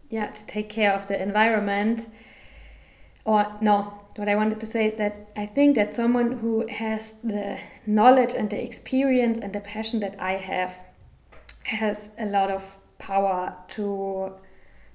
yeah 0.10 0.28
to 0.28 0.46
take 0.46 0.70
care 0.70 0.94
of 0.94 1.08
the 1.08 1.22
environment, 1.22 2.08
or 3.26 3.46
no. 3.62 3.96
What 4.16 4.28
I 4.28 4.36
wanted 4.36 4.60
to 4.60 4.66
say 4.66 4.86
is 4.86 4.96
that 4.96 5.30
I 5.38 5.46
think 5.46 5.76
that 5.76 5.96
someone 5.96 6.34
who 6.34 6.68
has 6.68 7.14
the 7.24 7.58
knowledge 7.86 8.34
and 8.34 8.50
the 8.50 8.62
experience 8.62 9.40
and 9.40 9.54
the 9.54 9.62
passion 9.62 10.02
that 10.02 10.20
I 10.20 10.34
have 10.34 10.78
has 11.64 12.10
a 12.18 12.26
lot 12.26 12.50
of 12.52 12.78
power 12.98 13.56
to 13.70 14.34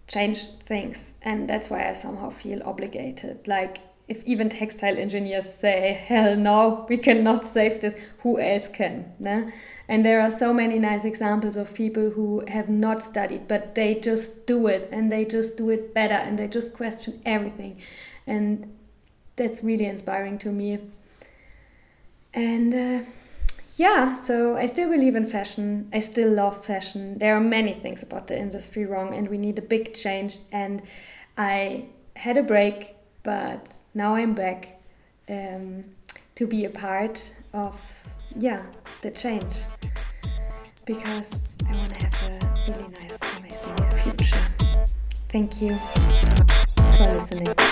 change 0.07 0.47
things 0.47 1.15
and 1.23 1.49
that's 1.49 1.71
why 1.71 1.89
i 1.89 1.93
somehow 1.93 2.31
feel 2.31 2.63
obligated. 2.65 3.49
Like 3.49 3.79
if 4.07 4.23
even 4.25 4.51
textile 4.51 4.99
engineers 4.99 5.51
say 5.51 5.95
hell 6.07 6.37
no 6.37 6.85
we 6.91 6.97
cannot 6.99 7.47
save 7.47 7.81
this 7.81 7.97
who 8.19 8.39
else 8.39 8.69
can 8.69 9.11
and 9.89 10.05
there 10.05 10.21
are 10.21 10.31
so 10.31 10.53
many 10.53 10.79
nice 10.79 11.07
examples 11.07 11.57
of 11.57 11.73
people 11.73 12.11
who 12.11 12.45
have 12.49 12.69
not 12.69 13.03
studied 13.03 13.49
but 13.49 13.75
they 13.75 13.95
just 13.95 14.47
do 14.47 14.67
it 14.67 14.89
and 14.93 15.11
they 15.11 15.25
just 15.25 15.57
do 15.57 15.71
it 15.71 15.95
better 15.95 16.15
and 16.15 16.39
they 16.39 16.49
just 16.49 16.75
question 16.75 17.21
everything. 17.27 17.81
And 18.27 18.75
that's 19.37 19.63
really 19.63 19.87
inspiring 19.87 20.39
to 20.39 20.51
me. 20.51 20.79
And 22.33 22.75
uh, 22.75 23.05
yeah, 23.77 24.15
so 24.15 24.57
I 24.57 24.67
still 24.67 24.89
believe 24.89 25.17
in 25.17 25.27
fashion. 25.27 25.89
I 25.93 25.99
still 25.99 26.31
love 26.31 26.65
fashion. 26.65 27.19
There 27.19 27.37
are 27.37 27.41
many 27.41 27.73
things 27.73 28.03
about 28.03 28.29
the 28.29 28.39
industry 28.39 28.87
wrong, 28.87 29.15
and 29.15 29.29
we 29.29 29.39
need 29.39 29.59
a 29.59 29.63
big 29.63 29.95
change. 29.95 30.39
And 30.53 30.83
I 31.37 31.87
had 32.15 32.37
a 32.37 32.43
break, 32.43 32.95
but 33.23 33.77
now 33.95 34.15
I'm 34.15 34.35
back 34.35 34.81
um, 35.29 35.85
to 36.37 36.47
be 36.47 36.65
a 36.65 36.71
part 36.71 37.35
of 37.53 37.75
yeah 38.37 38.63
the 39.03 39.11
change 39.11 39.55
because 40.85 41.57
I 41.69 41.73
want 41.73 41.95
to 41.95 42.05
have 42.05 42.23
a 42.23 42.71
really 42.71 42.89
nice, 42.89 43.19
amazing 43.39 44.15
future. 44.15 44.45
Thank 45.31 45.61
you 45.61 45.77
for 46.97 47.15
listening. 47.15 47.64